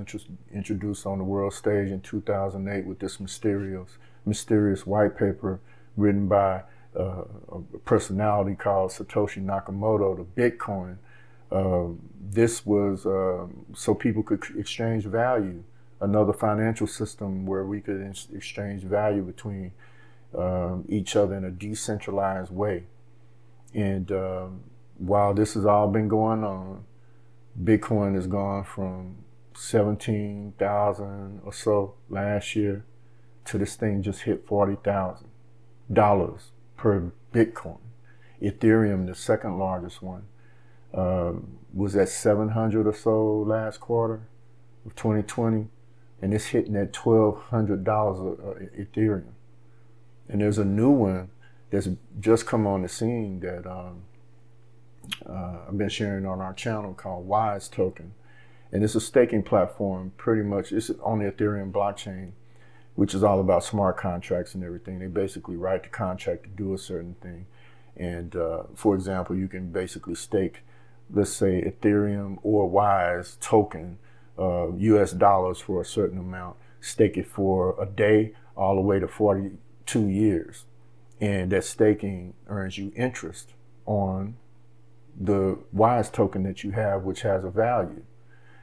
[0.52, 5.60] introduced on the world stage in 2008 with this mysterious, mysterious white paper
[5.96, 6.62] written by
[6.98, 10.98] uh, a personality called Satoshi Nakamoto, to Bitcoin.
[11.50, 15.62] Uh, this was um, so people could exchange value
[16.00, 19.72] another financial system where we could exchange value between
[20.36, 22.84] um, each other in a decentralized way.
[23.74, 24.60] And um,
[24.98, 26.84] while this has all been going on,
[27.62, 29.16] Bitcoin has gone from
[29.54, 32.84] 17,000 or so last year
[33.46, 36.40] to this thing just hit $40,000
[36.76, 37.78] per Bitcoin.
[38.40, 40.24] Ethereum, the second largest one,
[40.92, 41.32] uh,
[41.72, 44.28] was at 700 or so last quarter
[44.84, 45.68] of 2020
[46.20, 49.32] and it's hitting at twelve hundred dollars of Ethereum.
[50.28, 51.30] And there's a new one
[51.70, 54.02] that's just come on the scene that um,
[55.28, 58.14] uh, I've been sharing on our channel called Wise Token,
[58.72, 60.12] and it's a staking platform.
[60.16, 62.32] Pretty much, it's on the Ethereum blockchain,
[62.96, 64.98] which is all about smart contracts and everything.
[64.98, 67.46] They basically write the contract to do a certain thing,
[67.96, 70.62] and uh, for example, you can basically stake,
[71.10, 73.98] let's say Ethereum or Wise token
[74.38, 75.12] uh, U.S.
[75.12, 80.08] dollars for a certain amount, stake it for a day all the way to 42
[80.08, 80.64] years.
[81.20, 83.54] And that staking earns you interest
[83.86, 84.36] on
[85.18, 88.02] the WISE token that you have, which has a value.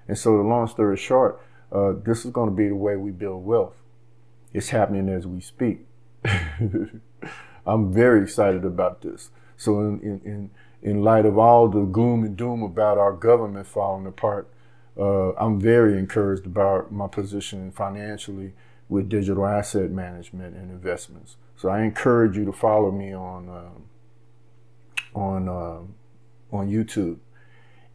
[0.07, 1.41] And so, the long story short,
[1.71, 3.81] uh, this is going to be the way we build wealth.
[4.53, 5.85] It's happening as we speak.
[7.65, 9.31] I'm very excited about this.
[9.57, 10.49] So, in, in,
[10.81, 14.49] in light of all the gloom and doom about our government falling apart,
[14.97, 18.53] uh, I'm very encouraged about my position financially
[18.89, 21.37] with digital asset management and investments.
[21.55, 27.17] So I encourage you to follow me on uh, on uh, on YouTube.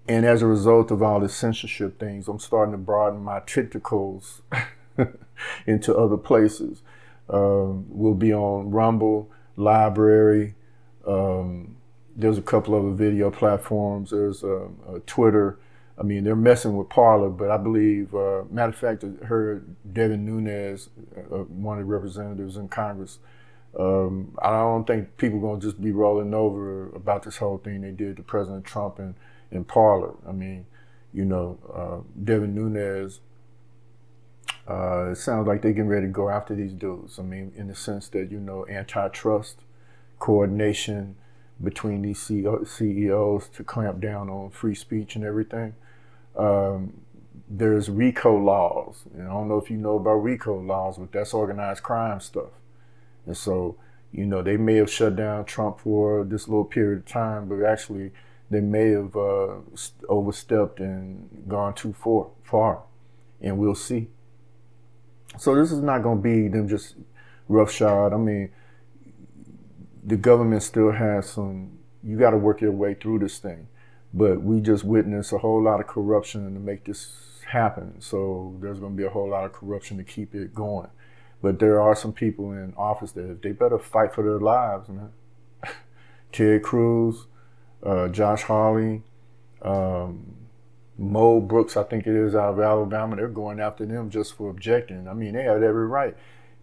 [0.08, 4.40] And as a result of all the censorship things, I'm starting to broaden my tentacles
[5.66, 6.82] into other places.
[7.30, 10.54] Um, we'll be on Rumble, LBRY.
[11.06, 11.76] Um,
[12.16, 14.10] there's a couple other video platforms.
[14.10, 14.68] There's uh,
[15.06, 15.58] Twitter
[15.98, 19.74] I mean, they're messing with Parler, but I believe, uh, matter of fact, I heard
[19.92, 23.18] Devin Nunes, uh, uh, one of the representatives in Congress,
[23.78, 27.82] Um, I don't think people are gonna just be rolling over about this whole thing
[27.82, 29.14] they did to President Trump and
[29.50, 30.14] in Parler.
[30.26, 30.66] I mean,
[31.12, 33.20] you know, uh, Devin Nunes.
[34.68, 37.18] Uh, it sounds like they're getting ready to go after these dudes.
[37.18, 39.60] I mean, in the sense that you know, antitrust
[40.18, 41.16] coordination
[41.62, 45.74] between these CEOs to clamp down on free speech and everything.
[46.36, 47.00] Um,
[47.48, 49.04] there's RICO laws.
[49.14, 52.50] And I don't know if you know about RICO laws, but that's organized crime stuff.
[53.26, 53.76] And so,
[54.12, 57.62] you know, they may have shut down Trump for this little period of time, but
[57.64, 58.12] actually
[58.50, 59.56] they may have uh,
[60.08, 62.82] overstepped and gone too far, far.
[63.40, 64.08] And we'll see.
[65.36, 66.94] So this is not going to be them just
[67.48, 68.12] roughshod.
[68.12, 68.50] I mean,
[70.02, 73.68] the government still has some, you got to work your way through this thing.
[74.14, 78.00] But we just witnessed a whole lot of corruption to make this happen.
[78.00, 80.88] So there's going to be a whole lot of corruption to keep it going.
[81.42, 85.12] But there are some people in office that they better fight for their lives, man.
[86.32, 87.26] Ted Cruz,
[87.82, 89.02] uh, Josh Hawley,
[89.62, 90.47] um,
[90.98, 93.16] Mo Brooks, I think it is out of Alabama.
[93.16, 95.06] They're going after them just for objecting.
[95.06, 96.16] I mean, they have every right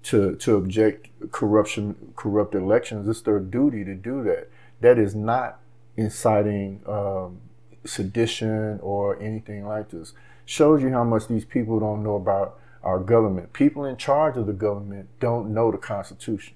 [0.03, 3.07] to to object corruption, corrupt elections.
[3.07, 4.49] It's their duty to do that.
[4.81, 5.59] That is not
[5.95, 7.39] inciting um,
[7.85, 10.13] sedition or anything like this.
[10.45, 13.53] Shows you how much these people don't know about our government.
[13.53, 16.55] People in charge of the government don't know the Constitution.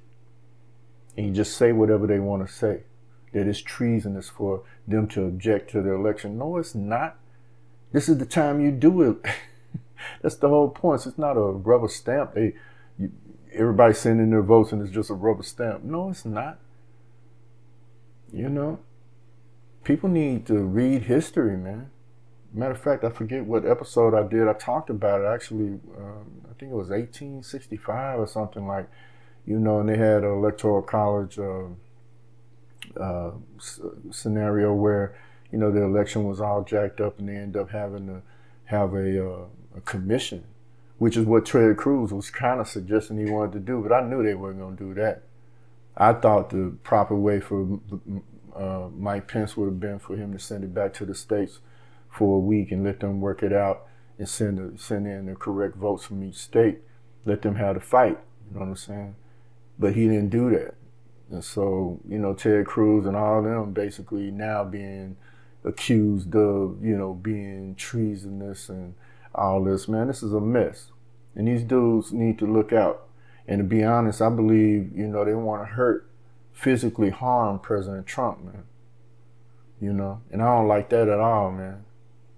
[1.17, 2.83] And you just say whatever they want to say.
[3.33, 6.37] That it's treasonous for them to object to the election.
[6.37, 7.17] No, it's not.
[7.91, 9.17] This is the time you do it.
[10.21, 11.05] That's the whole point.
[11.05, 12.33] It's not a rubber stamp.
[12.33, 12.53] They
[13.53, 15.83] everybody sending their votes and it's just a rubber stamp.
[15.83, 16.59] No, it's not.
[18.31, 18.79] You know,
[19.83, 21.89] people need to read history, man.
[22.53, 24.47] Matter of fact, I forget what episode I did.
[24.47, 25.79] I talked about it actually.
[25.97, 28.87] Um, I think it was 1865 or something like,
[29.45, 31.65] you know, and they had an electoral college uh,
[32.99, 33.31] uh,
[34.11, 35.15] scenario where,
[35.51, 38.21] you know, the election was all jacked up and they ended up having to
[38.65, 39.45] have a, uh,
[39.75, 40.43] a commission
[40.99, 44.01] which is what Ted Cruz was kind of suggesting he wanted to do, but I
[44.01, 45.23] knew they weren't going to do that.
[45.95, 47.79] I thought the proper way for
[48.55, 51.59] uh, Mike Pence would have been for him to send it back to the states
[52.09, 53.87] for a week and let them work it out
[54.17, 56.79] and send a, send in the correct votes from each state.
[57.25, 58.19] Let them have the fight.
[58.47, 59.15] You know what I'm saying?
[59.77, 60.75] But he didn't do that.
[61.31, 65.15] And so, you know, Ted Cruz and all of them basically now being
[65.63, 68.95] accused of, you know, being treasonous and
[69.33, 70.07] all this, man.
[70.07, 70.91] This is a mess.
[71.35, 73.07] And these dudes need to look out.
[73.47, 76.09] And to be honest, I believe, you know, they want to hurt,
[76.53, 78.63] physically harm President Trump, man.
[79.81, 81.85] You know, and I don't like that at all, man.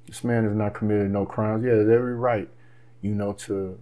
[0.07, 1.65] This man has not committed no crimes.
[1.65, 2.47] Yeah, every right,
[3.01, 3.79] you know, to,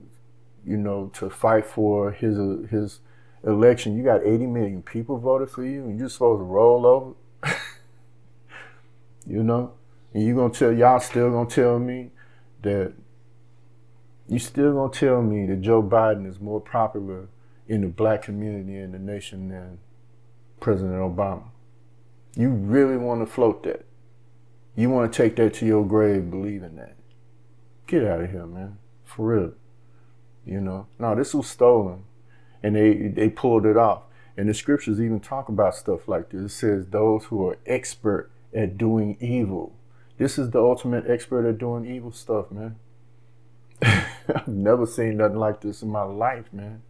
[0.66, 3.00] you know, to fight for his uh, his
[3.44, 3.98] election.
[3.98, 7.14] You got 80 million people voted for you, and you're supposed to roll over.
[9.28, 9.74] you know,
[10.14, 12.12] and you gonna tell y'all still gonna tell me
[12.62, 12.94] that
[14.28, 17.28] you still gonna tell me that Joe Biden is more popular
[17.68, 19.80] in the black community in the nation than
[20.60, 21.46] President Obama.
[22.36, 23.86] You really want to float that.
[24.76, 26.96] You want to take that to your grave believing that.
[27.88, 28.78] Get out of here, man.
[29.04, 29.54] For real.
[30.46, 30.88] You know.
[31.00, 32.04] No, this was stolen.
[32.62, 34.04] And they they pulled it off.
[34.38, 36.42] And the scriptures even talk about stuff like this.
[36.42, 39.74] It says those who are expert at doing evil
[40.20, 42.76] this is the ultimate expert at doing evil stuff, man.
[43.82, 46.84] I've never seen nothing like this in my life, man.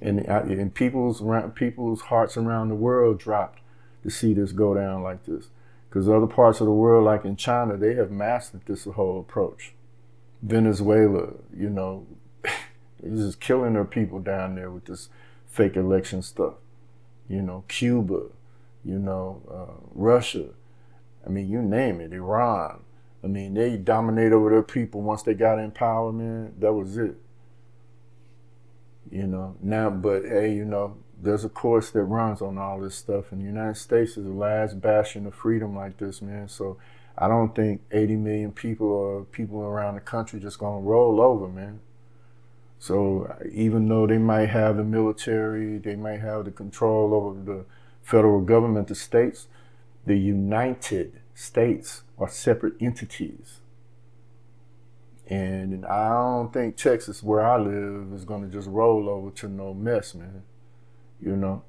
[0.00, 3.60] And and people's around, people's hearts around the world dropped
[4.02, 5.48] to see this go down like this.
[5.88, 9.74] Because other parts of the world, like in China, they have mastered this whole approach.
[10.42, 12.06] Venezuela, you know,
[12.42, 15.10] they're just killing their people down there with this
[15.46, 16.54] fake election stuff.
[17.28, 18.28] You know, Cuba,
[18.86, 20.50] you know, uh, Russia
[21.26, 22.84] I mean, you name it, Iran.
[23.24, 26.54] I mean, they dominate over their people once they got in power, man.
[26.58, 27.16] That was it.
[29.10, 32.94] You know, now, but hey, you know, there's a course that runs on all this
[32.94, 36.48] stuff, and the United States is the last bastion of freedom like this, man.
[36.48, 36.76] So
[37.18, 41.48] I don't think 80 million people or people around the country just gonna roll over,
[41.48, 41.80] man.
[42.78, 47.64] So even though they might have the military, they might have the control over the
[48.06, 49.48] federal government, the states,
[50.06, 53.58] the United States are separate entities.
[55.26, 59.48] And I don't think Texas, where I live, is going to just roll over to
[59.48, 60.44] no mess, man.
[61.20, 61.64] You know?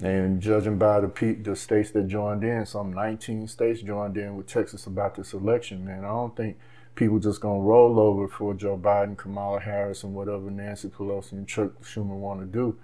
[0.00, 4.36] And judging by the pe- the states that joined in, some 19 states joined in
[4.36, 6.04] with Texas about this election, man.
[6.04, 6.58] I don't think
[6.96, 11.46] people just gonna roll over for Joe Biden, Kamala Harris, and whatever Nancy Pelosi and
[11.46, 12.76] Chuck Schumer want to do.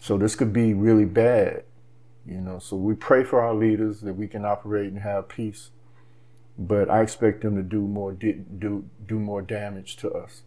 [0.00, 1.64] So this could be really bad,
[2.26, 2.58] you know.
[2.58, 5.70] So we pray for our leaders that we can operate and have peace.
[6.58, 10.42] But I expect them to do more do do more damage to us,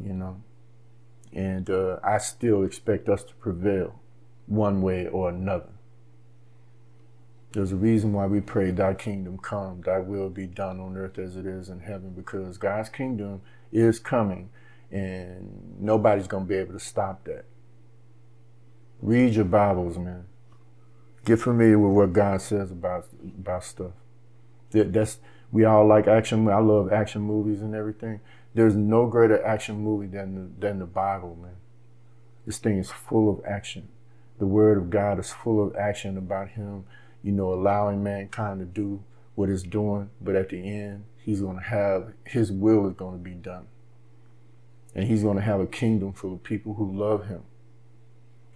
[0.00, 0.42] you know.
[1.32, 4.00] And uh, I still expect us to prevail,
[4.46, 5.70] one way or another.
[7.52, 11.18] There's a reason why we pray, Thy kingdom come, Thy will be done on earth
[11.18, 13.40] as it is in heaven, because God's kingdom
[13.72, 14.50] is coming,
[14.90, 17.46] and nobody's going to be able to stop that.
[19.00, 20.26] Read your Bibles, man.
[21.24, 23.92] Get familiar with what God says about about stuff.
[24.70, 25.18] That, that's
[25.52, 26.48] we all like action.
[26.48, 28.20] I love action movies and everything.
[28.54, 31.56] There's no greater action movie than the, than the Bible, man.
[32.44, 33.88] This thing is full of action.
[34.38, 36.84] The Word of God is full of action about Him
[37.22, 39.02] you know, allowing mankind to do
[39.34, 43.18] what it's doing, but at the end, he's going to have his will is going
[43.18, 43.66] to be done.
[44.94, 47.42] And he's going to have a kingdom full of people who love him.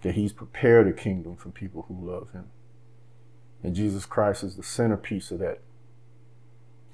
[0.03, 2.45] That he's prepared a kingdom for people who love him.
[3.63, 5.59] And Jesus Christ is the centerpiece of that.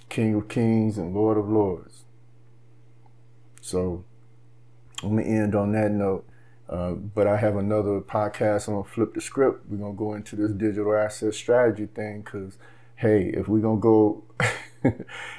[0.09, 2.05] King of kings and Lord of lords.
[3.61, 4.05] So
[5.03, 6.25] let me end on that note.
[6.69, 8.67] Uh, but I have another podcast.
[8.67, 9.65] I'm gonna flip the script.
[9.67, 12.57] We're gonna go into this digital asset strategy thing because,
[12.95, 14.23] hey, if we're gonna go,
[14.83, 14.95] if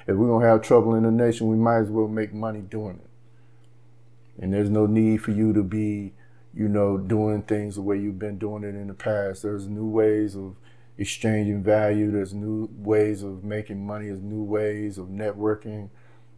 [0.08, 4.42] we're gonna have trouble in the nation, we might as well make money doing it.
[4.42, 6.14] And there's no need for you to be,
[6.54, 9.42] you know, doing things the way you've been doing it in the past.
[9.42, 10.56] There's new ways of
[10.98, 12.10] exchanging value.
[12.10, 14.06] There's new ways of making money.
[14.06, 15.90] There's new ways of networking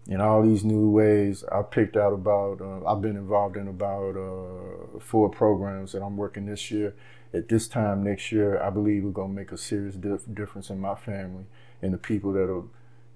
[0.09, 1.45] and all these new ways.
[1.51, 6.17] I picked out about, uh, I've been involved in about uh, four programs that I'm
[6.17, 6.95] working this year.
[7.35, 10.81] At this time next year, I believe we're to make a serious dif- difference in
[10.81, 11.47] my family
[11.81, 12.65] and the people that are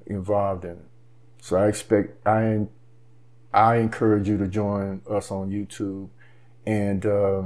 [0.06, 0.88] involved in it.
[1.42, 2.66] So I expect, I,
[3.52, 6.08] I encourage you to join us on YouTube
[6.66, 7.42] and uh,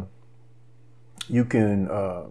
[1.29, 2.29] you can uh,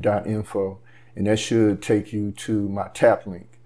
[0.00, 0.78] dot info.
[1.16, 3.58] And that should take you to my tap link.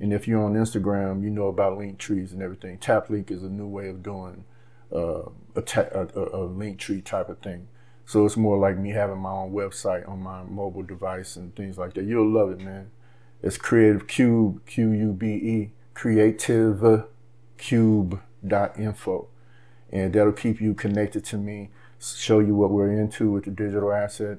[0.00, 2.78] And if you're on Instagram, you know about link trees and everything.
[2.78, 4.44] Tap link is a new way of doing
[4.92, 5.22] uh,
[5.54, 7.68] a, ta- a, a, link tree type of thing.
[8.06, 11.78] So it's more like me having my own website on my mobile device and things
[11.78, 12.04] like that.
[12.04, 12.90] You'll love it, man.
[13.42, 17.04] It's Creative Cube, Q U B E, Creative
[17.56, 19.28] Cube dot info.
[19.90, 21.70] And that'll keep you connected to me
[22.00, 24.38] show you what we're into with the digital asset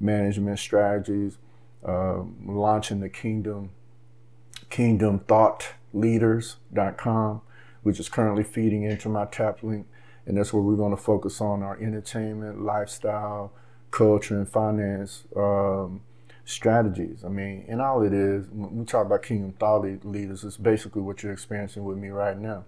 [0.00, 1.38] management strategies,
[1.86, 3.70] uh, launching the Kingdom
[4.68, 7.40] Kingdom Thought Leaders.com,
[7.82, 9.86] which is currently feeding into my tap link.
[10.26, 13.52] And that's where we're going to focus on our entertainment, lifestyle,
[13.92, 16.02] culture, and finance um,
[16.46, 17.24] strategies.
[17.24, 21.02] I mean, and all it is, when we talk about Kingdom Thought Leaders, it's basically
[21.02, 22.64] what you're experiencing with me right now.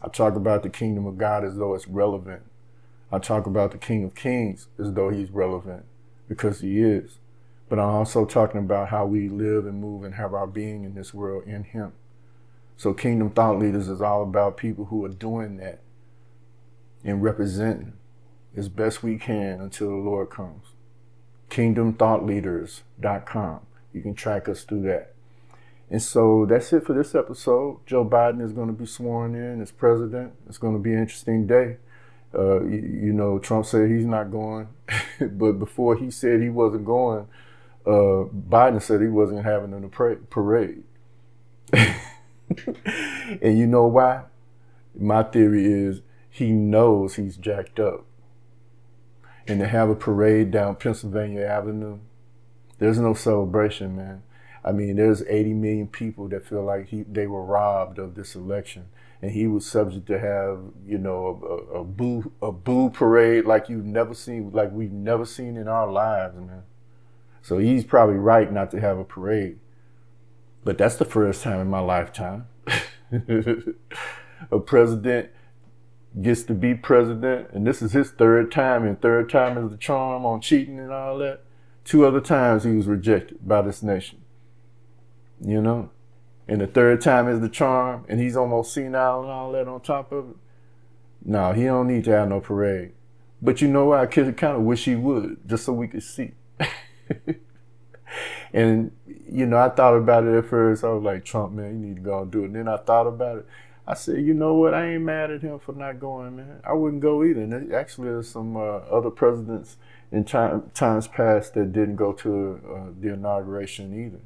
[0.00, 2.42] I talk about the kingdom of God as though it's relevant
[3.14, 5.84] I talk about the King of Kings as though he's relevant
[6.28, 7.18] because he is.
[7.68, 10.94] But I'm also talking about how we live and move and have our being in
[10.94, 11.92] this world in him.
[12.76, 15.78] So Kingdom Thought Leaders is all about people who are doing that
[17.04, 17.92] and representing
[18.56, 20.73] as best we can until the Lord comes.
[21.54, 23.60] KingdomThoughtLeaders.com.
[23.92, 25.14] You can track us through that.
[25.88, 27.78] And so that's it for this episode.
[27.86, 30.32] Joe Biden is going to be sworn in as president.
[30.48, 31.76] It's going to be an interesting day.
[32.36, 34.66] Uh, you, you, know, Trump said he's not going,
[35.20, 37.28] but before he said he wasn't going,
[37.86, 40.82] uh, Biden said he wasn't having a parade.
[41.72, 44.24] and you know why?
[44.98, 48.04] My theory is he knows he's jacked up.
[49.46, 51.98] And to have a parade down Pennsylvania Avenue,
[52.78, 54.22] there's no celebration, man.
[54.64, 58.34] I mean, there's 80 million people that feel like he, they were robbed of this
[58.34, 58.86] election.
[59.20, 63.70] And he was subject to have you know a, a, boo a boo parade like
[63.70, 66.64] you've never seen like we've never seen in our lives man.
[67.40, 69.58] So he's probably right not to have a parade.
[70.62, 72.46] But that's the first time in my lifetime.
[74.50, 75.30] A president
[76.22, 79.76] gets to be president and this is his third time and third time is the
[79.76, 81.40] charm on cheating and all that
[81.84, 84.20] two other times he was rejected by this nation
[85.40, 85.90] you know
[86.46, 89.80] and the third time is the charm, and he's almost senile and all that on
[89.80, 90.36] top of it.
[91.24, 92.92] No, he don't need to have no parade.
[93.40, 94.00] But you know what?
[94.00, 96.32] I kind of wish he would, just so we could see.
[98.52, 100.84] and you know, I thought about it at first.
[100.84, 102.46] I was like, Trump, man, you need to go and do it.
[102.46, 103.46] And then I thought about it.
[103.86, 104.72] I said, you know what?
[104.72, 106.60] I ain't mad at him for not going, man.
[106.64, 107.42] I wouldn't go either.
[107.42, 109.76] And actually, there's some uh, other presidents
[110.10, 114.20] in time, times past that didn't go to uh, the inauguration either.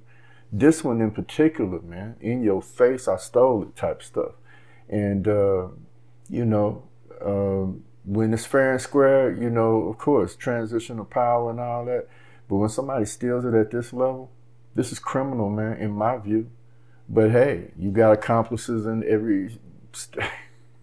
[0.52, 4.32] this one in particular, man, in your face, I stole it type stuff.
[4.88, 5.68] And, uh,
[6.28, 6.84] you know,
[7.24, 11.84] um, when it's fair and square, you know, of course, transition of power and all
[11.86, 12.08] that.
[12.48, 14.30] But when somebody steals it at this level,
[14.74, 16.50] this is criminal, man, in my view.
[17.08, 19.58] But hey, you got accomplices in every
[19.92, 20.24] state.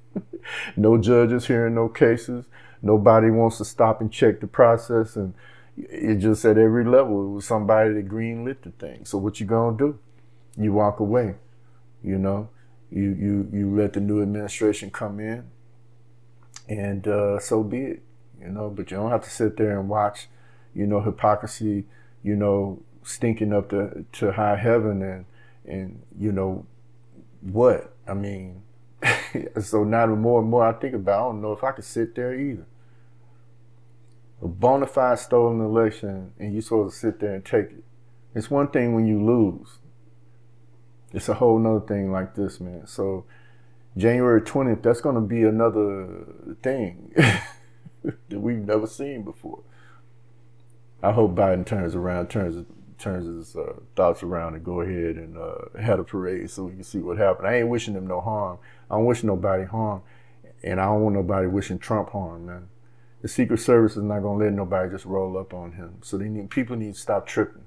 [0.75, 2.45] no judges hearing no cases.
[2.81, 5.15] Nobody wants to stop and check the process.
[5.15, 5.33] And
[5.77, 9.05] it just at every level, it was somebody that greenlit the thing.
[9.05, 9.99] So what you gonna do?
[10.57, 11.35] You walk away,
[12.03, 12.49] you know?
[12.89, 15.45] You, you, you let the new administration come in
[16.67, 18.03] and uh, so be it,
[18.39, 18.69] you know.
[18.69, 20.27] But you don't have to sit there and watch,
[20.73, 21.85] you know, hypocrisy,
[22.23, 25.25] you know, stinking up to to high heaven and
[25.67, 26.65] and you know
[27.41, 28.63] what I mean.
[29.61, 31.85] so now the more and more I think about, I don't know if I could
[31.85, 32.65] sit there either.
[34.41, 37.83] A bona fide stolen election, and you're supposed to sit there and take it.
[38.33, 39.79] It's one thing when you lose.
[41.13, 42.85] It's a whole nother thing like this, man.
[42.85, 43.25] So
[43.95, 46.25] January 20th, that's going to be another
[46.61, 47.13] thing
[48.03, 49.61] that we've never seen before.
[51.01, 52.65] I hope Biden turns around, turns
[53.05, 56.73] turns his uh, thoughts around, and go ahead and uh, have a parade so we
[56.73, 57.47] can see what happened.
[57.47, 58.57] I ain't wishing them no harm.
[58.89, 60.01] I don't wish nobody harm,
[60.63, 62.67] and I don't want nobody wishing Trump harm, man.
[63.21, 65.99] The Secret Service is not gonna let nobody just roll up on him.
[66.01, 67.63] So they need people need to stop tripping.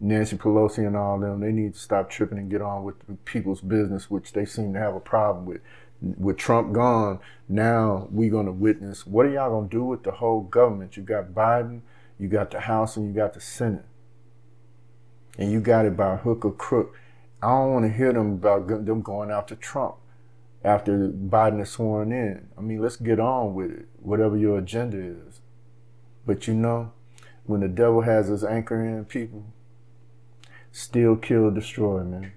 [0.00, 3.60] Nancy Pelosi and all them, they need to stop tripping and get on with people's
[3.60, 5.60] business, which they seem to have a problem with.
[6.00, 10.42] With Trump gone, now we're to witness what are y'all to do with the whole
[10.42, 10.96] government?
[10.96, 11.80] You got Biden,
[12.18, 13.86] you got the House, and you got the Senate.
[15.38, 16.94] And you got it by hook or crook.
[17.42, 19.96] I don't want to hear them about them going after Trump
[20.64, 22.48] after Biden is sworn in.
[22.56, 25.40] I mean, let's get on with it, whatever your agenda is.
[26.26, 26.92] But you know,
[27.44, 29.44] when the devil has his anchor in people,
[30.72, 32.32] steal, kill, destroy, man.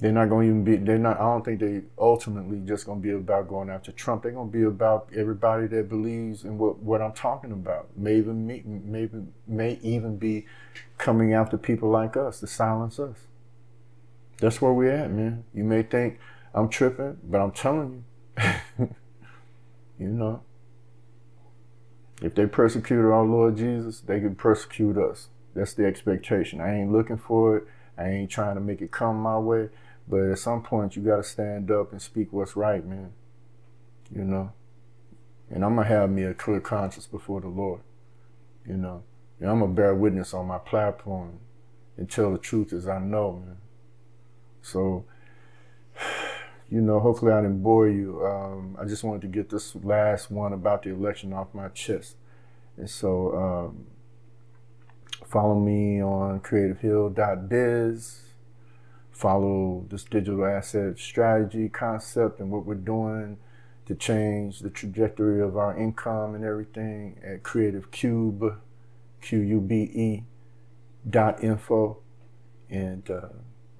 [0.00, 3.02] They're not going to even be, they're not, I don't think they ultimately just going
[3.02, 4.22] to be about going after Trump.
[4.22, 7.88] They're going to be about everybody that believes in what, what I'm talking about.
[7.96, 10.46] May even, me, maybe, may even be
[10.96, 13.18] coming after people like us to silence us.
[14.38, 15.44] That's where we're at, man.
[15.52, 16.18] You may think
[16.54, 18.04] I'm tripping, but I'm telling
[18.38, 18.44] you,
[19.98, 20.42] you know,
[22.22, 25.28] if they persecuted our Lord Jesus, they can persecute us.
[25.54, 26.60] That's the expectation.
[26.60, 27.64] I ain't looking for it.
[27.98, 29.68] I ain't trying to make it come my way.
[30.10, 33.12] But at some point, you got to stand up and speak what's right, man.
[34.14, 34.52] You know?
[35.48, 37.80] And I'm going to have me a clear conscience before the Lord.
[38.66, 39.04] You know?
[39.38, 41.38] And I'm going to bear witness on my platform
[41.96, 43.56] and tell the truth as I know, man.
[44.62, 45.04] So,
[46.70, 48.26] you know, hopefully I didn't bore you.
[48.26, 52.16] Um, I just wanted to get this last one about the election off my chest.
[52.76, 53.86] And so, um,
[55.30, 58.29] Follow me on creativehill.biz.
[59.20, 63.36] Follow this digital asset strategy concept and what we're doing
[63.84, 68.58] to change the trajectory of our income and everything at Creative Cube,
[69.20, 70.24] Q-U-B-E
[71.10, 71.98] dot info.
[72.70, 73.28] And uh,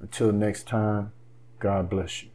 [0.03, 1.13] until next time,
[1.59, 2.29] God bless you.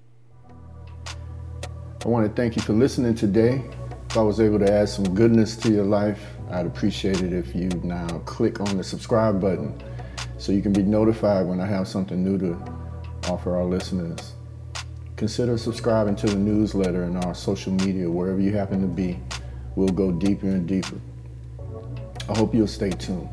[2.03, 3.63] I want to thank you for listening today.
[4.09, 7.53] If I was able to add some goodness to your life, I'd appreciate it if
[7.53, 9.79] you now click on the subscribe button
[10.39, 12.74] so you can be notified when I have something new to
[13.29, 14.33] offer our listeners.
[15.15, 19.19] Consider subscribing to the newsletter and our social media, wherever you happen to be.
[19.75, 20.99] We'll go deeper and deeper.
[22.29, 23.29] I hope you'll stay tuned.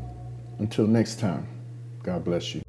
[0.59, 1.47] Until next time,
[2.03, 2.61] God bless you.